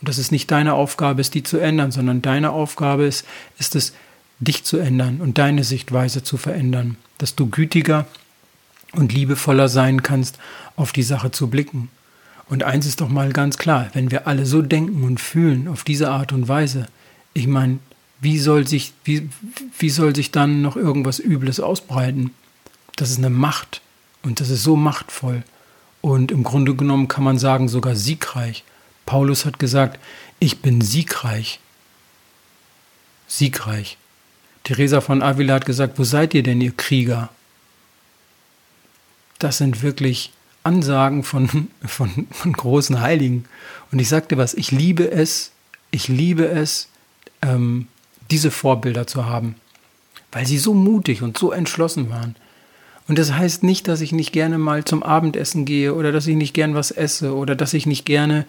Und 0.00 0.08
dass 0.08 0.18
es 0.18 0.30
nicht 0.30 0.50
deine 0.50 0.74
Aufgabe 0.74 1.20
ist, 1.20 1.34
die 1.34 1.42
zu 1.42 1.58
ändern, 1.58 1.92
sondern 1.92 2.22
deine 2.22 2.50
Aufgabe 2.50 3.04
ist, 3.04 3.24
ist 3.58 3.76
es, 3.76 3.92
dich 4.40 4.64
zu 4.64 4.78
ändern 4.78 5.20
und 5.20 5.38
deine 5.38 5.62
Sichtweise 5.62 6.24
zu 6.24 6.36
verändern, 6.36 6.96
dass 7.18 7.36
du 7.36 7.48
gütiger 7.48 8.06
und 8.92 9.12
liebevoller 9.12 9.68
sein 9.68 10.02
kannst, 10.02 10.38
auf 10.74 10.92
die 10.92 11.04
Sache 11.04 11.30
zu 11.30 11.48
blicken. 11.48 11.90
Und 12.48 12.64
eins 12.64 12.86
ist 12.86 13.00
doch 13.00 13.08
mal 13.08 13.32
ganz 13.32 13.56
klar, 13.56 13.90
wenn 13.92 14.10
wir 14.10 14.26
alle 14.26 14.44
so 14.44 14.60
denken 14.60 15.04
und 15.04 15.20
fühlen 15.20 15.68
auf 15.68 15.84
diese 15.84 16.10
Art 16.10 16.32
und 16.32 16.48
Weise, 16.48 16.86
ich 17.34 17.46
meine, 17.46 17.78
wie 18.20 18.38
soll 18.38 18.66
sich, 18.66 18.92
wie, 19.04 19.28
wie 19.78 19.90
soll 19.90 20.14
sich 20.14 20.32
dann 20.32 20.60
noch 20.60 20.76
irgendwas 20.76 21.20
Übles 21.20 21.60
ausbreiten? 21.60 22.32
Das 22.96 23.10
ist 23.10 23.18
eine 23.18 23.30
Macht 23.30 23.80
und 24.22 24.40
das 24.40 24.50
ist 24.50 24.62
so 24.62 24.76
machtvoll 24.76 25.42
und 26.00 26.32
im 26.32 26.42
Grunde 26.42 26.74
genommen 26.74 27.08
kann 27.08 27.24
man 27.24 27.38
sagen 27.38 27.68
sogar 27.68 27.96
siegreich. 27.96 28.64
Paulus 29.06 29.44
hat 29.44 29.58
gesagt, 29.58 29.98
ich 30.38 30.60
bin 30.60 30.80
siegreich. 30.80 31.60
Siegreich. 33.26 33.96
Teresa 34.64 35.00
von 35.00 35.22
Avila 35.22 35.54
hat 35.54 35.66
gesagt, 35.66 35.98
wo 35.98 36.04
seid 36.04 36.34
ihr 36.34 36.42
denn, 36.42 36.60
ihr 36.60 36.72
Krieger? 36.72 37.30
Das 39.38 39.58
sind 39.58 39.82
wirklich 39.82 40.32
Ansagen 40.64 41.24
von, 41.24 41.68
von, 41.84 42.26
von 42.30 42.52
großen 42.52 43.00
Heiligen. 43.00 43.44
Und 43.90 43.98
ich 43.98 44.08
sagte 44.08 44.36
was, 44.36 44.54
ich 44.54 44.70
liebe 44.70 45.10
es, 45.10 45.52
ich 45.90 46.08
liebe 46.08 46.46
es, 46.46 46.88
ähm, 47.42 47.88
diese 48.30 48.50
Vorbilder 48.50 49.06
zu 49.06 49.26
haben, 49.26 49.56
weil 50.30 50.46
sie 50.46 50.58
so 50.58 50.74
mutig 50.74 51.22
und 51.22 51.36
so 51.36 51.52
entschlossen 51.52 52.10
waren. 52.10 52.36
Und 53.08 53.18
das 53.18 53.32
heißt 53.32 53.62
nicht, 53.62 53.88
dass 53.88 54.00
ich 54.00 54.12
nicht 54.12 54.32
gerne 54.32 54.58
mal 54.58 54.84
zum 54.84 55.02
Abendessen 55.02 55.64
gehe 55.64 55.94
oder 55.94 56.12
dass 56.12 56.26
ich 56.26 56.36
nicht 56.36 56.54
gern 56.54 56.74
was 56.74 56.90
esse 56.90 57.34
oder 57.34 57.54
dass 57.54 57.74
ich 57.74 57.86
nicht 57.86 58.04
gerne 58.04 58.46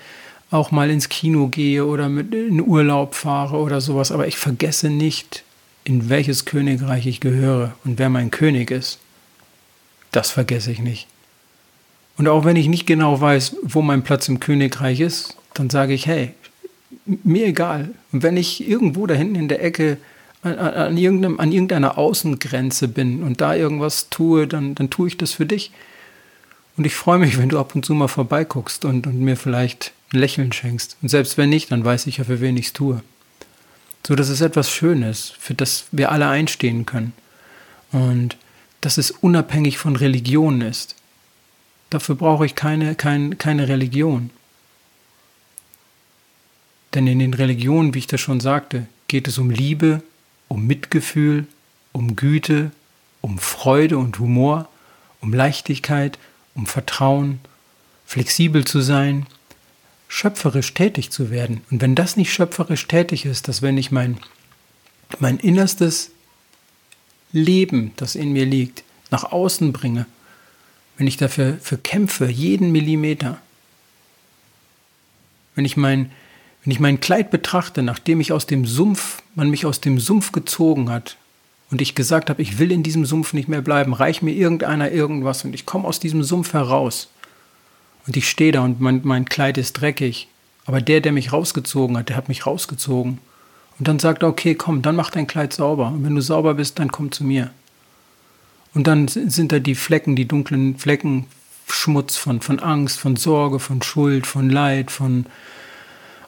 auch 0.52 0.72
mal 0.72 0.90
ins 0.92 1.10
Kino 1.10 1.48
gehe 1.48 1.86
oder 1.86 2.10
mit 2.10 2.34
in 2.34 2.62
Urlaub 2.62 3.16
fahre 3.16 3.58
oder 3.58 3.82
sowas. 3.82 4.12
Aber 4.12 4.28
ich 4.28 4.38
vergesse 4.38 4.90
nicht, 4.90 5.44
in 5.84 6.10
welches 6.10 6.46
Königreich 6.46 7.08
ich 7.08 7.20
gehöre 7.20 7.74
und 7.84 7.98
wer 8.00 8.10
mein 8.10 8.32
König 8.32 8.72
ist. 8.72 9.00
Das 10.12 10.30
vergesse 10.30 10.72
ich 10.72 10.80
nicht. 10.80 11.08
Und 12.18 12.28
auch 12.28 12.46
wenn 12.46 12.56
ich 12.56 12.68
nicht 12.68 12.86
genau 12.86 13.20
weiß, 13.20 13.58
wo 13.64 13.82
mein 13.82 14.04
Platz 14.04 14.28
im 14.30 14.40
Königreich 14.40 15.00
ist, 15.00 15.36
dann 15.56 15.72
sage 15.72 15.94
ich, 15.94 16.06
hey, 16.06 16.34
mir 17.06 17.48
egal. 17.48 17.90
Und 18.12 18.22
wenn 18.22 18.38
ich 18.38 18.68
irgendwo 18.68 19.08
da 19.08 19.16
hinten 19.16 19.36
in 19.36 19.48
der 19.48 19.64
Ecke 19.64 19.98
an, 20.44 20.58
an, 20.58 20.98
irgendeinem, 20.98 21.40
an 21.40 21.52
irgendeiner 21.52 21.98
Außengrenze 21.98 22.88
bin 22.88 23.24
und 23.24 23.42
da 23.42 23.56
irgendwas 23.56 24.10
tue, 24.10 24.48
dann, 24.48 24.76
dann 24.76 24.90
tue 24.90 25.08
ich 25.08 25.18
das 25.18 25.34
für 25.34 25.46
dich. 25.46 25.72
Und 26.76 26.86
ich 26.86 26.96
freue 26.96 27.20
mich, 27.20 27.38
wenn 27.38 27.50
du 27.50 27.60
ab 27.60 27.76
und 27.76 27.86
zu 27.86 27.94
mal 27.94 28.08
vorbeiguckst 28.08 28.86
und, 28.86 29.08
und 29.08 29.20
mir 29.20 29.38
vielleicht 29.38 29.94
ein 30.12 30.20
Lächeln 30.20 30.52
schenkst. 30.52 30.98
Und 31.02 31.10
selbst 31.10 31.38
wenn 31.38 31.50
nicht, 31.50 31.72
dann 31.72 31.86
weiß 31.86 32.08
ich 32.08 32.18
ja, 32.18 32.24
für 32.24 32.42
wen 32.42 32.58
ich 32.58 32.68
es 32.68 32.74
tue. 32.74 33.02
So, 34.06 34.16
das 34.16 34.30
ist 34.30 34.42
etwas 34.42 34.70
Schönes, 34.70 35.34
für 35.40 35.54
das 35.54 35.86
wir 35.92 36.12
alle 36.12 36.28
einstehen 36.28 36.86
können. 36.86 37.14
Und 37.92 38.38
dass 38.82 38.98
es 38.98 39.12
unabhängig 39.12 39.78
von 39.78 39.96
Religion 39.96 40.62
ist. 40.62 40.96
Dafür 41.90 42.16
brauche 42.16 42.46
ich 42.46 42.56
keine, 42.56 42.96
keine, 42.96 43.36
keine 43.36 43.70
Religion. 43.70 44.32
Denn 46.94 47.08
in 47.08 47.20
den 47.20 47.34
Religionen, 47.34 47.94
wie 47.94 48.00
ich 48.00 48.08
das 48.08 48.20
schon 48.20 48.40
sagte, 48.40 48.88
geht 49.08 49.28
es 49.28 49.38
um 49.38 49.50
Liebe, 49.50 50.02
um 50.54 50.68
Mitgefühl, 50.68 51.48
um 51.94 52.16
Güte, 52.16 52.70
um 53.22 53.40
Freude 53.40 53.98
und 53.98 54.20
Humor, 54.20 54.70
um 55.20 55.34
Leichtigkeit, 55.34 56.20
um 56.54 56.68
Vertrauen, 56.68 57.40
flexibel 58.06 58.64
zu 58.64 58.82
sein, 58.82 59.26
schöpferisch 60.08 60.76
tätig 60.76 61.10
zu 61.10 61.32
werden. 61.32 61.62
Und 61.72 61.82
wenn 61.82 61.96
das 61.96 62.18
nicht 62.18 62.32
schöpferisch 62.32 62.88
tätig 62.88 63.26
ist, 63.26 63.48
dass 63.48 63.64
wenn 63.64 63.80
ich 63.80 63.92
mein, 63.92 64.20
mein 65.18 65.40
innerstes 65.40 66.12
Leben, 67.32 67.92
das 67.96 68.14
in 68.14 68.32
mir 68.32 68.46
liegt, 68.46 68.84
nach 69.10 69.24
außen 69.24 69.74
bringe, 69.74 70.06
wenn 70.98 71.08
ich 71.08 71.18
dafür 71.18 71.58
für 71.60 71.80
kämpfe, 71.80 72.28
jeden 72.28 72.72
Millimeter, 72.72 73.42
wenn 75.56 75.66
ich 75.66 75.78
mein, 75.78 76.12
wenn 76.64 76.72
ich 76.72 76.80
mein 76.80 77.00
Kleid 77.00 77.32
betrachte, 77.32 77.84
nachdem 77.84 78.22
ich 78.22 78.32
aus 78.32 78.48
dem 78.48 78.66
Sumpf, 78.66 79.22
man 79.36 79.50
mich 79.50 79.66
aus 79.66 79.82
dem 79.82 80.00
Sumpf 80.00 80.32
gezogen 80.32 80.90
hat 80.90 81.18
und 81.72 81.82
ich 81.82 81.96
gesagt 81.96 82.30
habe, 82.30 82.42
ich 82.42 82.60
will 82.60 82.72
in 82.72 82.84
diesem 82.84 83.06
Sumpf 83.06 83.34
nicht 83.34 83.50
mehr 83.50 83.62
bleiben, 83.62 83.94
reich 83.94 84.22
mir 84.22 84.34
irgendeiner 84.34 84.92
irgendwas 84.92 85.44
und 85.44 85.54
ich 85.54 85.66
komme 85.66 85.88
aus 85.88 86.00
diesem 86.00 86.24
Sumpf 86.24 86.54
heraus 86.54 87.10
und 88.08 88.18
ich 88.18 88.30
stehe 88.30 88.52
da 88.52 88.62
und 88.62 88.80
mein, 88.80 89.02
mein 89.04 89.26
Kleid 89.26 89.58
ist 89.58 89.74
dreckig, 89.74 90.28
aber 90.66 90.82
der, 90.82 91.02
der 91.02 91.12
mich 91.12 91.34
rausgezogen 91.34 91.98
hat, 91.98 92.10
der 92.10 92.16
hat 92.16 92.30
mich 92.30 92.46
rausgezogen. 92.46 93.20
Und 93.80 93.88
dann 93.88 94.00
sagt 94.00 94.24
er, 94.24 94.30
okay, 94.30 94.56
komm, 94.56 94.82
dann 94.82 94.96
mach 94.96 95.10
dein 95.10 95.28
Kleid 95.28 95.52
sauber. 95.52 95.88
Und 95.88 96.06
wenn 96.06 96.16
du 96.16 96.22
sauber 96.22 96.54
bist, 96.54 96.80
dann 96.80 96.92
komm 96.92 97.12
zu 97.12 97.24
mir. 97.24 97.52
Und 98.74 98.88
dann 98.88 99.08
sind 99.08 99.52
da 99.52 99.60
die 99.60 99.76
Flecken, 99.76 100.16
die 100.16 100.28
dunklen 100.28 100.78
Flecken, 100.78 101.26
Schmutz 101.68 102.18
von, 102.18 102.42
von 102.42 102.60
Angst, 102.60 103.00
von 103.00 103.16
Sorge, 103.16 103.60
von 103.60 103.82
Schuld, 103.82 104.28
von 104.28 104.50
Leid, 104.50 104.92
von, 104.92 105.26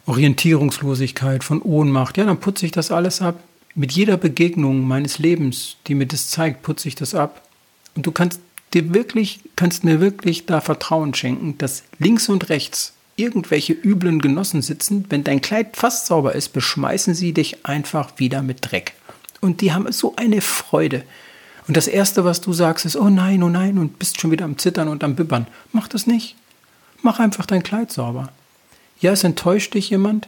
Orientierungslosigkeit, 0.06 1.44
von 1.44 1.62
Ohnmacht, 1.62 2.18
ja, 2.18 2.26
dann 2.26 2.40
putze 2.40 2.66
ich 2.66 2.72
das 2.72 2.92
alles 2.92 3.22
ab. 3.22 3.40
Mit 3.74 3.92
jeder 3.92 4.18
Begegnung 4.18 4.88
meines 4.88 5.20
Lebens, 5.20 5.78
die 5.88 5.96
mir 5.96 6.06
das 6.06 6.30
zeigt, 6.30 6.62
putze 6.62 6.88
ich 6.88 6.96
das 6.96 7.16
ab. 7.16 7.42
Und 7.96 8.06
du 8.06 8.12
kannst 8.12 8.40
dir 8.74 8.94
wirklich, 8.94 9.40
kannst 9.56 9.84
mir 9.84 10.00
wirklich 10.00 10.46
da 10.46 10.62
Vertrauen 10.62 11.14
schenken, 11.14 11.58
dass 11.58 11.84
links 12.00 12.30
und 12.30 12.50
rechts 12.50 12.94
irgendwelche 13.16 13.74
üblen 13.74 14.20
Genossen 14.20 14.62
sitzen, 14.62 15.06
wenn 15.10 15.24
dein 15.24 15.42
Kleid 15.42 15.78
fast 15.78 16.06
sauber 16.06 16.36
ist, 16.36 16.50
beschmeißen 16.50 17.14
sie 17.14 17.34
dich 17.34 17.66
einfach 17.66 18.12
wieder 18.18 18.42
mit 18.42 18.60
Dreck. 18.62 18.94
Und 19.42 19.62
die 19.62 19.74
haben 19.74 19.90
so 19.92 20.16
eine 20.18 20.42
Freude. 20.42 21.04
Und 21.68 21.78
das 21.78 21.88
Erste, 21.88 22.26
was 22.26 22.42
du 22.42 22.54
sagst, 22.54 22.86
ist, 22.86 22.96
oh 22.96 23.10
nein, 23.10 23.42
oh 23.42 23.50
nein, 23.50 23.78
und 23.78 23.98
bist 23.98 24.20
schon 24.20 24.32
wieder 24.32 24.46
am 24.46 24.58
Zittern 24.58 24.88
und 24.88 25.04
am 25.04 25.16
Bibbern. 25.16 25.48
Mach 25.72 25.88
das 25.88 26.08
nicht. 26.08 26.36
Mach 27.02 27.20
einfach 27.20 27.46
dein 27.46 27.64
Kleid 27.64 27.92
sauber. 27.92 28.32
Ja, 29.00 29.12
es 29.12 29.24
enttäuscht 29.24 29.74
dich 29.74 29.90
jemand. 29.90 30.28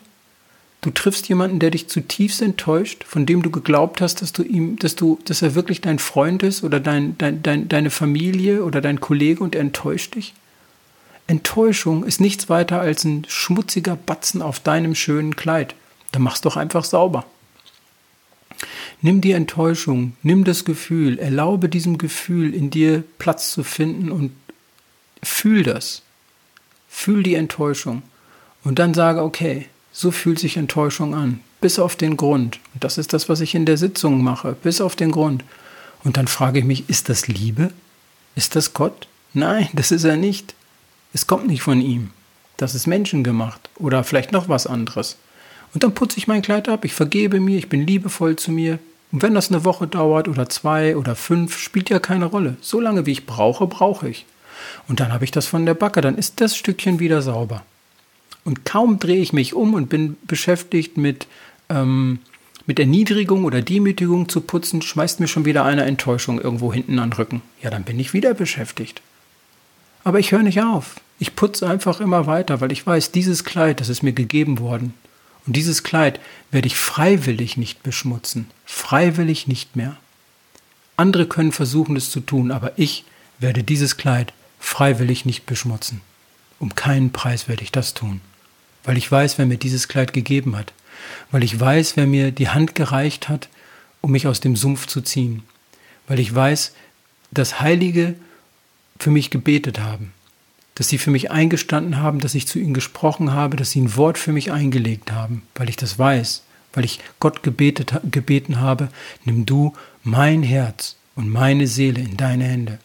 Du 0.82 0.92
triffst 0.92 1.28
jemanden, 1.28 1.60
der 1.60 1.72
dich 1.72 1.90
zutiefst 1.90 2.42
enttäuscht, 2.42 3.04
von 3.04 3.26
dem 3.26 3.42
du 3.42 3.50
geglaubt 3.50 4.00
hast, 4.00 4.22
dass 4.22 4.32
du 4.32 4.44
ihm, 4.44 4.78
dass 4.78 4.96
du, 4.96 5.20
dass 5.26 5.42
er 5.42 5.56
wirklich 5.56 5.82
dein 5.82 6.00
Freund 6.00 6.44
ist 6.44 6.64
oder 6.64 6.80
dein, 6.80 7.18
dein, 7.18 7.42
dein, 7.42 7.68
deine 7.68 7.90
Familie 7.90 8.64
oder 8.64 8.80
dein 8.80 9.00
Kollege 9.00 9.44
und 9.44 9.56
er 9.56 9.62
enttäuscht 9.62 10.16
dich. 10.16 10.34
Enttäuschung 11.26 12.04
ist 12.04 12.22
nichts 12.22 12.48
weiter 12.48 12.80
als 12.80 13.04
ein 13.04 13.26
schmutziger 13.28 13.96
Batzen 13.96 14.42
auf 14.42 14.60
deinem 14.60 14.96
schönen 14.96 15.36
Kleid. 15.36 15.76
Dann 16.12 16.22
mach's 16.22 16.42
doch 16.42 16.56
einfach 16.56 16.86
sauber. 16.86 17.26
Nimm 19.02 19.22
die 19.22 19.34
Enttäuschung, 19.34 20.16
nimm 20.24 20.44
das 20.44 20.64
Gefühl, 20.64 21.20
erlaube 21.20 21.70
diesem 21.70 21.98
Gefühl 21.98 22.54
in 22.54 22.70
dir 22.70 23.04
Platz 23.20 23.52
zu 23.52 23.64
finden 23.64 24.12
und 24.12 24.32
fühl 25.22 25.64
das. 25.64 26.02
Fühl 26.88 27.24
die 27.24 27.36
Enttäuschung. 27.36 28.04
Und 28.68 28.80
dann 28.80 28.94
sage, 28.94 29.24
okay, 29.24 29.66
so 29.94 30.12
fühlt 30.12 30.40
sich 30.40 30.58
Enttäuschung 30.58 31.16
an, 31.16 31.40
bis 31.62 31.80
auf 31.80 31.96
den 31.96 32.18
Grund. 32.18 32.60
Und 32.74 32.84
das 32.84 32.98
ist 32.98 33.14
das, 33.14 33.30
was 33.30 33.40
ich 33.40 33.56
in 33.56 33.66
der 33.66 33.78
Sitzung 33.78 34.22
mache, 34.22 34.58
bis 34.62 34.82
auf 34.82 34.98
den 34.98 35.12
Grund. 35.12 35.46
Und 36.04 36.18
dann 36.18 36.28
frage 36.28 36.60
ich 36.60 36.66
mich, 36.66 36.90
ist 36.90 37.08
das 37.08 37.30
Liebe? 37.30 37.72
Ist 38.36 38.58
das 38.58 38.74
Gott? 38.74 39.08
Nein, 39.34 39.70
das 39.72 39.92
ist 39.92 40.04
er 40.04 40.18
nicht. 40.18 40.54
Es 41.14 41.28
kommt 41.28 41.48
nicht 41.48 41.62
von 41.62 41.80
ihm. 41.80 42.10
Das 42.58 42.76
ist 42.76 42.88
menschengemacht 42.88 43.70
oder 43.78 44.04
vielleicht 44.04 44.34
noch 44.34 44.50
was 44.50 44.68
anderes. 44.68 45.16
Und 45.74 45.84
dann 45.84 45.94
putze 45.94 46.18
ich 46.18 46.28
mein 46.28 46.42
Kleid 46.42 46.68
ab, 46.68 46.84
ich 46.84 46.94
vergebe 46.94 47.40
mir, 47.40 47.58
ich 47.58 47.70
bin 47.70 47.88
liebevoll 47.88 48.36
zu 48.36 48.52
mir. 48.52 48.80
Und 49.14 49.22
wenn 49.22 49.34
das 49.34 49.50
eine 49.50 49.64
Woche 49.64 49.88
dauert 49.88 50.28
oder 50.28 50.50
zwei 50.50 50.98
oder 50.98 51.16
fünf, 51.16 51.58
spielt 51.58 51.90
ja 51.90 52.00
keine 52.00 52.26
Rolle. 52.26 52.58
So 52.60 52.82
lange 52.82 53.06
wie 53.06 53.14
ich 53.14 53.26
brauche, 53.26 53.66
brauche 53.66 54.10
ich. 54.10 54.26
Und 54.90 55.00
dann 55.00 55.14
habe 55.14 55.24
ich 55.24 55.32
das 55.32 55.46
von 55.46 55.66
der 55.66 55.74
Backe, 55.74 56.02
dann 56.02 56.18
ist 56.18 56.42
das 56.42 56.58
Stückchen 56.58 57.00
wieder 57.00 57.22
sauber. 57.22 57.64
Und 58.48 58.64
kaum 58.64 58.98
drehe 58.98 59.22
ich 59.22 59.34
mich 59.34 59.54
um 59.54 59.74
und 59.74 59.90
bin 59.90 60.16
beschäftigt 60.26 60.96
mit, 60.96 61.28
ähm, 61.68 62.20
mit 62.66 62.80
Erniedrigung 62.80 63.44
oder 63.44 63.62
Demütigung 63.62 64.30
zu 64.30 64.40
putzen, 64.40 64.82
schmeißt 64.82 65.20
mir 65.20 65.28
schon 65.28 65.44
wieder 65.44 65.66
eine 65.66 65.84
Enttäuschung 65.84 66.40
irgendwo 66.40 66.72
hinten 66.72 66.98
an 67.00 67.10
den 67.10 67.18
Rücken. 67.18 67.42
Ja, 67.62 67.70
dann 67.70 67.84
bin 67.84 68.00
ich 68.00 68.14
wieder 68.14 68.34
beschäftigt. 68.34 69.02
Aber 70.06 70.20
ich 70.20 70.32
höre 70.32 70.44
nicht 70.44 70.62
auf. 70.62 70.96
Ich 71.20 71.36
putze 71.36 71.68
einfach 71.68 72.00
immer 72.00 72.26
weiter, 72.26 72.62
weil 72.62 72.72
ich 72.72 72.88
weiß, 72.88 73.12
dieses 73.12 73.44
Kleid, 73.44 73.82
das 73.82 73.90
ist 73.90 74.02
mir 74.02 74.14
gegeben 74.14 74.60
worden. 74.60 74.94
Und 75.46 75.58
dieses 75.58 75.84
Kleid 75.84 76.22
werde 76.50 76.68
ich 76.68 76.78
freiwillig 76.78 77.58
nicht 77.58 77.84
beschmutzen. 77.84 78.48
Freiwillig 78.66 79.48
nicht 79.48 79.76
mehr. 79.76 79.98
Andere 80.96 81.26
können 81.26 81.52
versuchen, 81.52 81.98
es 81.98 82.12
zu 82.12 82.22
tun, 82.22 82.52
aber 82.52 82.80
ich 82.80 83.04
werde 83.40 83.64
dieses 83.64 83.98
Kleid 83.98 84.32
freiwillig 84.58 85.26
nicht 85.26 85.46
beschmutzen. 85.46 86.00
Um 86.60 86.76
keinen 86.76 87.12
Preis 87.12 87.50
werde 87.50 87.64
ich 87.64 87.74
das 87.74 87.94
tun. 87.94 88.22
Weil 88.88 88.98
ich 88.98 89.12
weiß, 89.12 89.38
wer 89.38 89.46
mir 89.46 89.58
dieses 89.58 89.90
Kleid 89.90 90.14
gegeben 90.14 90.56
hat. 90.56 90.72
Weil 91.30 91.44
ich 91.44 91.60
weiß, 91.60 91.98
wer 91.98 92.08
mir 92.08 92.32
die 92.32 92.48
Hand 92.48 92.74
gereicht 92.74 93.28
hat, 93.28 93.50
um 94.00 94.12
mich 94.12 94.28
aus 94.28 94.40
dem 94.40 94.56
Sumpf 94.56 94.88
zu 94.88 95.02
ziehen. 95.02 95.44
Weil 96.08 96.20
ich 96.20 96.34
weiß, 96.34 96.74
dass 97.30 97.60
Heilige 97.60 98.16
für 98.98 99.12
mich 99.12 99.30
gebetet 99.30 99.82
haben, 99.82 100.14
dass 100.76 100.88
sie 100.88 100.98
für 100.98 101.12
mich 101.12 101.32
eingestanden 101.32 101.98
haben, 101.98 102.22
dass 102.22 102.34
ich 102.34 102.48
zu 102.48 102.60
ihnen 102.60 102.74
gesprochen 102.74 103.34
habe, 103.34 103.58
dass 103.58 103.72
sie 103.72 103.82
ein 103.82 103.98
Wort 103.98 104.18
für 104.18 104.32
mich 104.32 104.54
eingelegt 104.54 105.12
haben, 105.12 105.42
weil 105.56 105.68
ich 105.68 105.76
das 105.76 106.00
weiß, 106.00 106.44
weil 106.72 106.86
ich 106.86 107.02
Gott 107.20 107.44
gebetet, 107.44 108.00
gebeten 108.10 108.62
habe, 108.62 108.88
nimm 109.26 109.46
du 109.46 109.74
mein 110.04 110.44
Herz 110.44 110.96
und 111.14 111.30
meine 111.30 111.68
Seele 111.68 112.00
in 112.00 112.16
deine 112.16 112.46
Hände. 112.46 112.80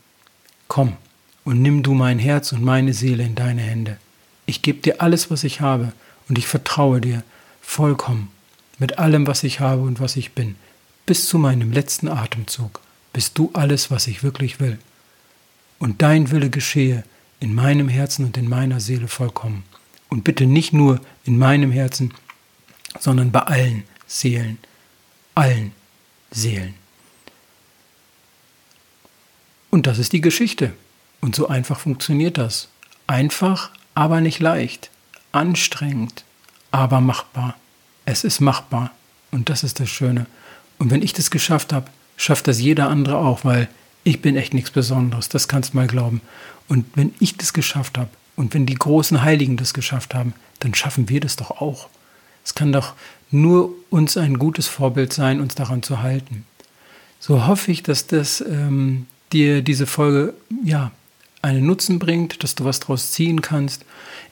Komm 0.67 0.97
und 1.45 1.63
nimm 1.63 1.85
du 1.85 1.95
mein 1.95 2.19
Herz 2.19 2.51
und 2.51 2.65
meine 2.65 2.93
Seele 2.93 3.23
in 3.23 3.37
deine 3.37 3.63
Hände. 3.63 3.99
Ich 4.47 4.63
gebe 4.63 4.81
dir 4.81 5.01
alles, 5.01 5.31
was 5.31 5.45
ich 5.45 5.61
habe, 5.61 5.93
und 6.29 6.39
ich 6.39 6.47
vertraue 6.47 7.01
dir 7.01 7.23
vollkommen 7.61 8.31
mit 8.79 8.99
allem, 8.99 9.27
was 9.27 9.43
ich 9.45 9.61
habe 9.61 9.83
und 9.83 10.01
was 10.01 10.17
ich 10.17 10.33
bin. 10.33 10.57
Bis 11.05 11.27
zu 11.27 11.39
meinem 11.39 11.73
letzten 11.73 12.09
Atemzug 12.09 12.81
bist 13.13 13.39
du 13.39 13.51
alles, 13.53 13.91
was 13.91 14.07
ich 14.07 14.23
wirklich 14.23 14.61
will 14.61 14.79
und 15.83 16.01
dein 16.01 16.31
Wille 16.31 16.49
geschehe 16.49 17.03
in 17.41 17.55
meinem 17.55 17.89
Herzen 17.89 18.25
und 18.25 18.37
in 18.37 18.49
meiner 18.49 18.79
Seele 18.79 19.09
vollkommen. 19.09 19.65
Und 20.09 20.23
bitte 20.23 20.47
nicht 20.47 20.73
nur 20.73 21.01
in 21.25 21.39
meinem 21.39 21.73
Herzen, 21.73 22.15
sondern 23.01 23.33
bei 23.33 23.41
allen 23.41 23.83
Seelen, 24.07 24.59
allen 25.35 25.73
Seelen. 26.31 26.75
Und 29.71 29.89
das 29.89 29.99
ist 29.99 30.13
die 30.13 30.21
Geschichte. 30.21 30.73
Und 31.21 31.35
so 31.35 31.49
einfach 31.49 31.81
funktioniert 31.81 32.39
das. 32.39 32.69
Einfach, 33.09 33.71
aber 33.95 34.21
nicht 34.21 34.41
leicht. 34.41 34.91
Anstrengend, 35.33 36.25
aber 36.71 37.01
machbar. 37.01 37.57
Es 38.05 38.25
ist 38.25 38.41
machbar. 38.41 38.91
Und 39.31 39.49
das 39.49 39.63
ist 39.63 39.81
das 39.81 39.89
Schöne. 39.89 40.27
Und 40.79 40.91
wenn 40.91 41.03
ich 41.03 41.13
das 41.13 41.31
geschafft 41.31 41.73
habe, 41.73 41.91
schafft 42.17 42.49
das 42.49 42.61
jeder 42.61 42.89
andere 42.89 43.19
auch, 43.19 43.45
weil 43.45 43.69
ich 44.05 44.21
bin 44.21 44.37
echt 44.37 44.55
nichts 44.55 44.71
Besonderes, 44.71 45.29
das 45.29 45.49
kannst 45.49 45.73
du 45.73 45.77
mal 45.77 45.87
glauben. 45.87 46.21
Und 46.69 46.87
wenn 46.95 47.15
ich 47.21 47.37
das 47.37 47.53
geschafft 47.53 47.99
habe 47.99 48.11
und 48.37 48.55
wenn 48.55 48.67
die 48.67 48.75
großen 48.75 49.23
Heiligen 49.23 49.57
das 49.57 49.75
geschafft 49.75 50.15
haben, 50.15 50.35
dann 50.59 50.75
schaffen 50.75 51.09
wir 51.09 51.21
das 51.21 51.37
doch 51.37 51.51
auch. 51.51 51.89
Es 52.45 52.55
kann 52.55 52.73
doch 52.73 52.95
nur 53.31 53.73
uns 53.91 54.17
ein 54.17 54.39
gutes 54.39 54.67
Vorbild 54.67 55.13
sein, 55.13 55.41
uns 55.41 55.55
daran 55.55 55.83
zu 55.83 56.03
halten. 56.03 56.45
So 57.21 57.47
hoffe 57.47 57.71
ich, 57.71 57.83
dass 57.83 58.07
das 58.07 58.41
ähm, 58.41 59.07
dir 59.33 59.63
diese 59.63 59.87
Folge 59.87 60.35
ja 60.65 60.91
einen 61.43 61.67
Nutzen 61.67 61.99
bringt, 61.99 62.43
dass 62.43 62.55
du 62.55 62.65
was 62.65 62.81
draus 62.81 63.11
ziehen 63.11 63.43
kannst. 63.43 63.85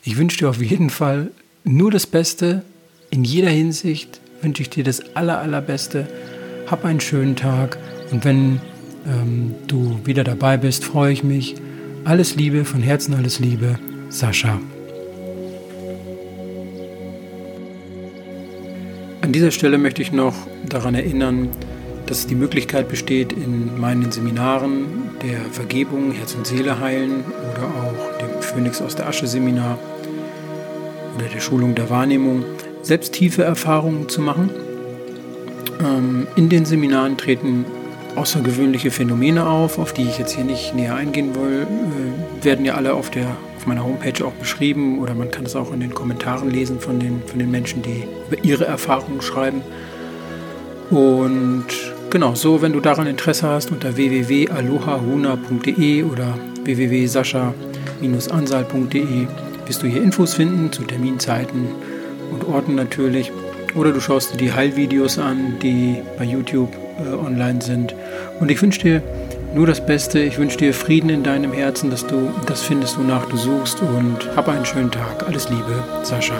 Ich 0.03 0.17
wünsche 0.17 0.39
dir 0.39 0.49
auf 0.49 0.61
jeden 0.61 0.89
Fall 0.89 1.31
nur 1.65 1.91
das 1.91 2.07
Beste. 2.07 2.63
In 3.09 3.25
jeder 3.25 3.49
Hinsicht 3.49 4.21
wünsche 4.41 4.63
ich 4.63 4.69
dir 4.69 4.85
das 4.85 5.15
aller, 5.15 5.39
allerbeste. 5.39 6.07
Hab 6.67 6.85
einen 6.85 7.01
schönen 7.01 7.35
Tag 7.35 7.77
und 8.11 8.23
wenn 8.23 8.61
ähm, 9.05 9.55
du 9.67 9.99
wieder 10.05 10.23
dabei 10.23 10.55
bist, 10.55 10.85
freue 10.85 11.11
ich 11.11 11.23
mich. 11.23 11.55
Alles 12.05 12.35
Liebe, 12.35 12.63
von 12.65 12.81
Herzen 12.81 13.13
alles 13.13 13.39
Liebe, 13.39 13.77
Sascha. 14.09 14.59
An 19.21 19.33
dieser 19.33 19.51
Stelle 19.51 19.77
möchte 19.77 20.01
ich 20.01 20.11
noch 20.11 20.35
daran 20.67 20.95
erinnern, 20.95 21.49
dass 22.05 22.25
die 22.25 22.35
Möglichkeit 22.35 22.89
besteht, 22.89 23.33
in 23.33 23.79
meinen 23.79 24.11
Seminaren 24.11 25.10
der 25.21 25.41
Vergebung, 25.51 26.11
Herz 26.11 26.33
und 26.35 26.47
Seele 26.47 26.79
heilen 26.79 27.23
oder 27.51 27.63
auch 27.63 28.17
dem 28.17 28.41
Phönix 28.41 28.81
aus 28.81 28.95
der 28.95 29.07
Asche 29.07 29.27
Seminar 29.27 29.77
oder 31.15 31.27
der 31.27 31.39
Schulung 31.39 31.75
der 31.75 31.89
Wahrnehmung 31.89 32.43
selbst 32.81 33.13
tiefe 33.13 33.43
Erfahrungen 33.43 34.09
zu 34.09 34.21
machen. 34.21 34.49
Ähm, 35.79 36.27
in 36.35 36.49
den 36.49 36.65
Seminaren 36.65 37.17
treten 37.17 37.65
außergewöhnliche 38.15 38.91
Phänomene 38.91 39.47
auf, 39.47 39.77
auf 39.77 39.93
die 39.93 40.03
ich 40.03 40.17
jetzt 40.17 40.33
hier 40.35 40.43
nicht 40.43 40.73
näher 40.75 40.95
eingehen 40.95 41.35
will, 41.35 41.67
äh, 41.67 42.45
werden 42.45 42.65
ja 42.65 42.75
alle 42.75 42.93
auf, 42.93 43.09
der, 43.09 43.27
auf 43.57 43.67
meiner 43.67 43.83
Homepage 43.83 44.25
auch 44.25 44.33
beschrieben 44.33 44.99
oder 44.99 45.13
man 45.13 45.31
kann 45.31 45.45
es 45.45 45.55
auch 45.55 45.71
in 45.71 45.79
den 45.79 45.93
Kommentaren 45.93 46.49
lesen 46.49 46.79
von 46.79 46.99
den, 46.99 47.21
von 47.25 47.39
den 47.39 47.51
Menschen, 47.51 47.81
die 47.81 48.03
über 48.29 48.43
ihre 48.43 48.65
Erfahrungen 48.65 49.21
schreiben. 49.21 49.61
Und 50.89 51.67
genau, 52.11 52.35
so, 52.35 52.61
wenn 52.61 52.73
du 52.73 52.79
daran 52.79 53.07
Interesse 53.07 53.47
hast, 53.47 53.71
unter 53.71 53.95
www.alohahuna.de 53.95 56.03
oder 56.03 56.37
www.sascha-ansal.de 56.63 59.27
wirst 59.65 59.81
du 59.81 59.87
hier 59.87 60.03
Infos 60.03 60.35
finden 60.35 60.71
zu 60.71 60.83
Terminzeiten 60.83 61.69
und 62.31 62.47
Orten 62.47 62.75
natürlich. 62.75 63.31
Oder 63.73 63.91
du 63.91 63.99
schaust 64.01 64.33
dir 64.33 64.37
die 64.37 64.53
Heilvideos 64.53 65.17
an, 65.17 65.55
die 65.63 66.03
bei 66.17 66.25
YouTube 66.25 66.75
äh, 66.99 67.07
online 67.13 67.61
sind. 67.61 67.95
Und 68.39 68.51
ich 68.51 68.61
wünsche 68.61 68.81
dir 68.81 69.01
nur 69.55 69.65
das 69.65 69.83
Beste. 69.85 70.19
Ich 70.19 70.37
wünsche 70.37 70.57
dir 70.57 70.73
Frieden 70.73 71.09
in 71.09 71.23
deinem 71.23 71.53
Herzen, 71.53 71.89
dass 71.89 72.05
du 72.05 72.33
das 72.47 72.63
findest, 72.63 72.99
wonach 72.99 73.23
du 73.25 73.37
suchst. 73.37 73.81
Und 73.81 74.35
hab 74.35 74.49
einen 74.49 74.65
schönen 74.65 74.91
Tag. 74.91 75.25
Alles 75.25 75.49
Liebe, 75.49 75.85
Sascha. 76.03 76.35